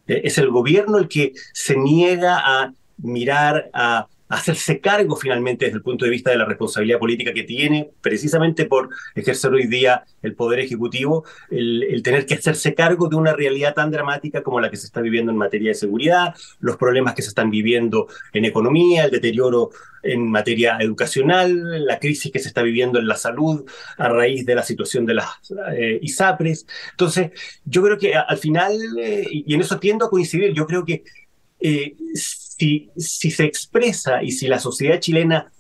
Eh, 0.10 0.22
es 0.26 0.38
el 0.38 0.50
gobierno 0.50 0.98
el 0.98 1.08
que 1.08 1.34
se 1.54 1.78
niega 1.78 2.40
a 2.44 2.74
mirar, 2.98 3.70
a 3.74 4.08
hacerse 4.30 4.80
cargo 4.80 5.16
finalmente 5.16 5.66
desde 5.66 5.78
el 5.78 5.84
punto 5.84 6.06
de 6.06 6.12
vista 6.12 6.30
de 6.30 6.38
la 6.38 6.46
responsabilidad 6.46 7.00
política 7.00 7.34
que 7.34 7.44
tiene, 7.44 7.90
precisamente 8.00 8.66
por 8.66 8.90
ejercer 9.16 9.52
hoy 9.52 9.68
día 9.68 10.04
el 10.22 10.36
Poder 10.36 10.60
Ejecutivo, 10.60 11.26
el, 11.50 12.02
tener 12.04 12.28
que 12.28 12.36
hacerse 12.36 12.76
cargo 12.76 13.10
de 13.10 13.16
una 13.16 13.34
realidad 13.34 13.74
tan 13.74 13.90
dramática 13.90 14.44
como 14.44 14.62
la 14.62 14.70
que 14.70 14.78
se 14.78 14.86
está 14.86 15.02
viviendo 15.02 15.32
en 15.32 15.38
materia 15.38 15.70
de 15.70 15.76
seguridad, 15.76 16.36
los 16.60 16.78
problemas 16.78 17.16
que 17.16 17.24
se 17.24 17.30
están 17.30 17.50
viviendo 17.50 18.08
en 18.32 18.46
economía, 18.46 19.06
el 19.06 19.12
deterioro 19.12 19.72
en 20.04 20.30
materia 20.30 20.78
educacional, 20.80 21.86
la 21.86 22.00
crisis 22.00 22.32
que 22.32 22.40
se 22.40 22.50
está 22.50 22.62
viviendo 22.62 23.00
en 23.00 23.08
la 23.08 23.16
salud 23.16 23.66
a 23.98 24.10
raíz 24.10 24.46
de 24.46 24.56
la 24.56 24.64
situación 24.64 25.06
de 25.08 25.16
las 25.16 25.28
eh, 25.74 26.00
ISAPRES. 26.02 26.68
Entonces, 26.92 27.32
yo 27.66 27.82
creo 27.82 27.98
que 27.98 28.16
al 28.16 28.38
final, 28.38 28.78
eh, 29.00 29.26
y 29.30 29.54
en 29.54 29.62
eso 29.62 29.80
tiendo 29.80 30.06
a 30.06 30.10
coincidir, 30.10 30.54
yo 30.54 30.68
creo 30.68 30.86
que 30.86 31.04
eh, 31.60 31.96
si, 32.60 33.32
se 33.32 33.46
expresa 33.46 34.22
y 34.24 34.32
si 34.32 34.48
la 34.48 34.60
sociedad 34.60 35.00
chilena 35.00 35.52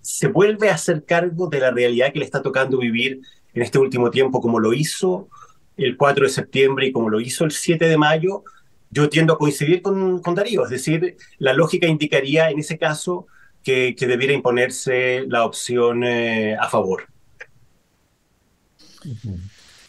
se 0.00 0.28
vuelve 0.28 0.70
a 0.70 0.74
hacer 0.74 1.04
cargo 1.04 1.48
de 1.48 1.60
la 1.60 1.70
realidad 1.70 2.12
que 2.12 2.18
le 2.18 2.24
está 2.24 2.42
tocando 2.42 2.78
vivir 2.78 3.20
en 3.54 3.62
este 3.62 3.78
último 3.78 4.10
tiempo, 4.10 4.40
como 4.40 4.58
lo 4.58 4.72
hizo 4.72 5.28
el 5.76 5.96
4 5.96 6.24
de 6.24 6.30
septiembre 6.30 6.86
y 6.86 6.92
como 6.92 7.10
lo 7.10 7.20
hizo 7.20 7.44
el 7.44 7.52
7 7.52 7.86
de 7.86 7.96
mayo, 7.96 8.44
yo 8.90 9.08
tiendo 9.08 9.34
a 9.34 9.38
coincidir 9.38 9.82
con, 9.82 10.20
Darío. 10.34 10.64
Es 10.64 10.70
decir, 10.70 11.16
la 11.38 11.52
lógica 11.52 11.86
indicaría 11.86 12.50
en 12.50 12.58
ese 12.58 12.78
caso 12.78 13.26
que, 13.62 13.94
debiera 13.98 14.32
imponerse 14.32 15.24
la 15.28 15.44
opción 15.44 16.02
eh, 16.02 16.56
a 16.58 16.68
favor. 16.68 17.06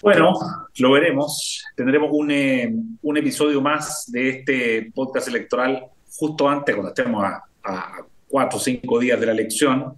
Bueno, 0.02 0.34
lo 0.78 0.92
veremos. 0.92 1.64
Tendremos 1.76 2.10
un, 2.12 2.32
eh, 2.32 2.74
un, 3.02 3.18
episodio 3.18 3.62
más 3.62 4.12
de 4.12 4.30
este 4.30 4.92
podcast 4.94 5.28
electoral 5.28 5.88
justo 6.16 6.48
antes, 6.48 6.76
cuando 6.76 6.90
estemos 6.90 7.24
a, 7.24 7.44
cuatro 8.28 8.58
o 8.58 8.62
cinco 8.62 9.00
días 9.00 9.20
de 9.20 9.26
la 9.28 9.32
elección. 9.32 9.96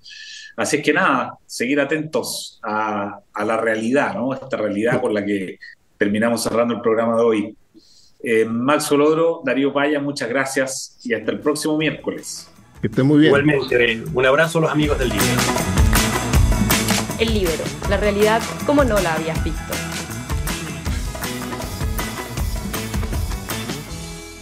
Así 0.57 0.77
es 0.77 0.83
que 0.83 0.93
nada, 0.93 1.37
seguir 1.45 1.79
atentos 1.79 2.59
a, 2.63 3.19
a, 3.33 3.45
la 3.45 3.57
realidad, 3.57 4.13
¿no? 4.13 4.33
Esta 4.33 4.57
realidad 4.57 5.01
con 5.01 5.13
la 5.13 5.25
que 5.25 5.57
terminamos 5.97 6.43
cerrando 6.43 6.75
el 6.75 6.81
programa 6.81 7.15
de 7.15 7.21
hoy. 7.21 7.57
Eh, 8.23 8.45
Max 8.45 8.91
Olodro, 8.91 9.41
Darío 9.45 9.71
Paya, 9.71 9.99
muchas 9.99 10.27
gracias 10.29 10.99
y 11.03 11.13
hasta 11.13 11.31
el 11.31 11.39
próximo 11.39 11.77
miércoles. 11.77 12.49
Que 12.81 12.87
estén 12.87 13.05
muy 13.05 13.19
bien. 13.19 13.27
Igualmente, 13.27 14.03
un 14.13 14.25
abrazo 14.25 14.59
a 14.59 14.61
los 14.61 14.71
amigos 14.71 14.97
del 14.99 15.09
Libro. 15.09 15.25
El 17.19 17.33
Libro, 17.33 17.63
la 17.89 17.97
realidad 17.97 18.41
como 18.65 18.83
no 18.83 18.99
la 18.99 19.13
habías 19.13 19.41
visto. 19.43 19.84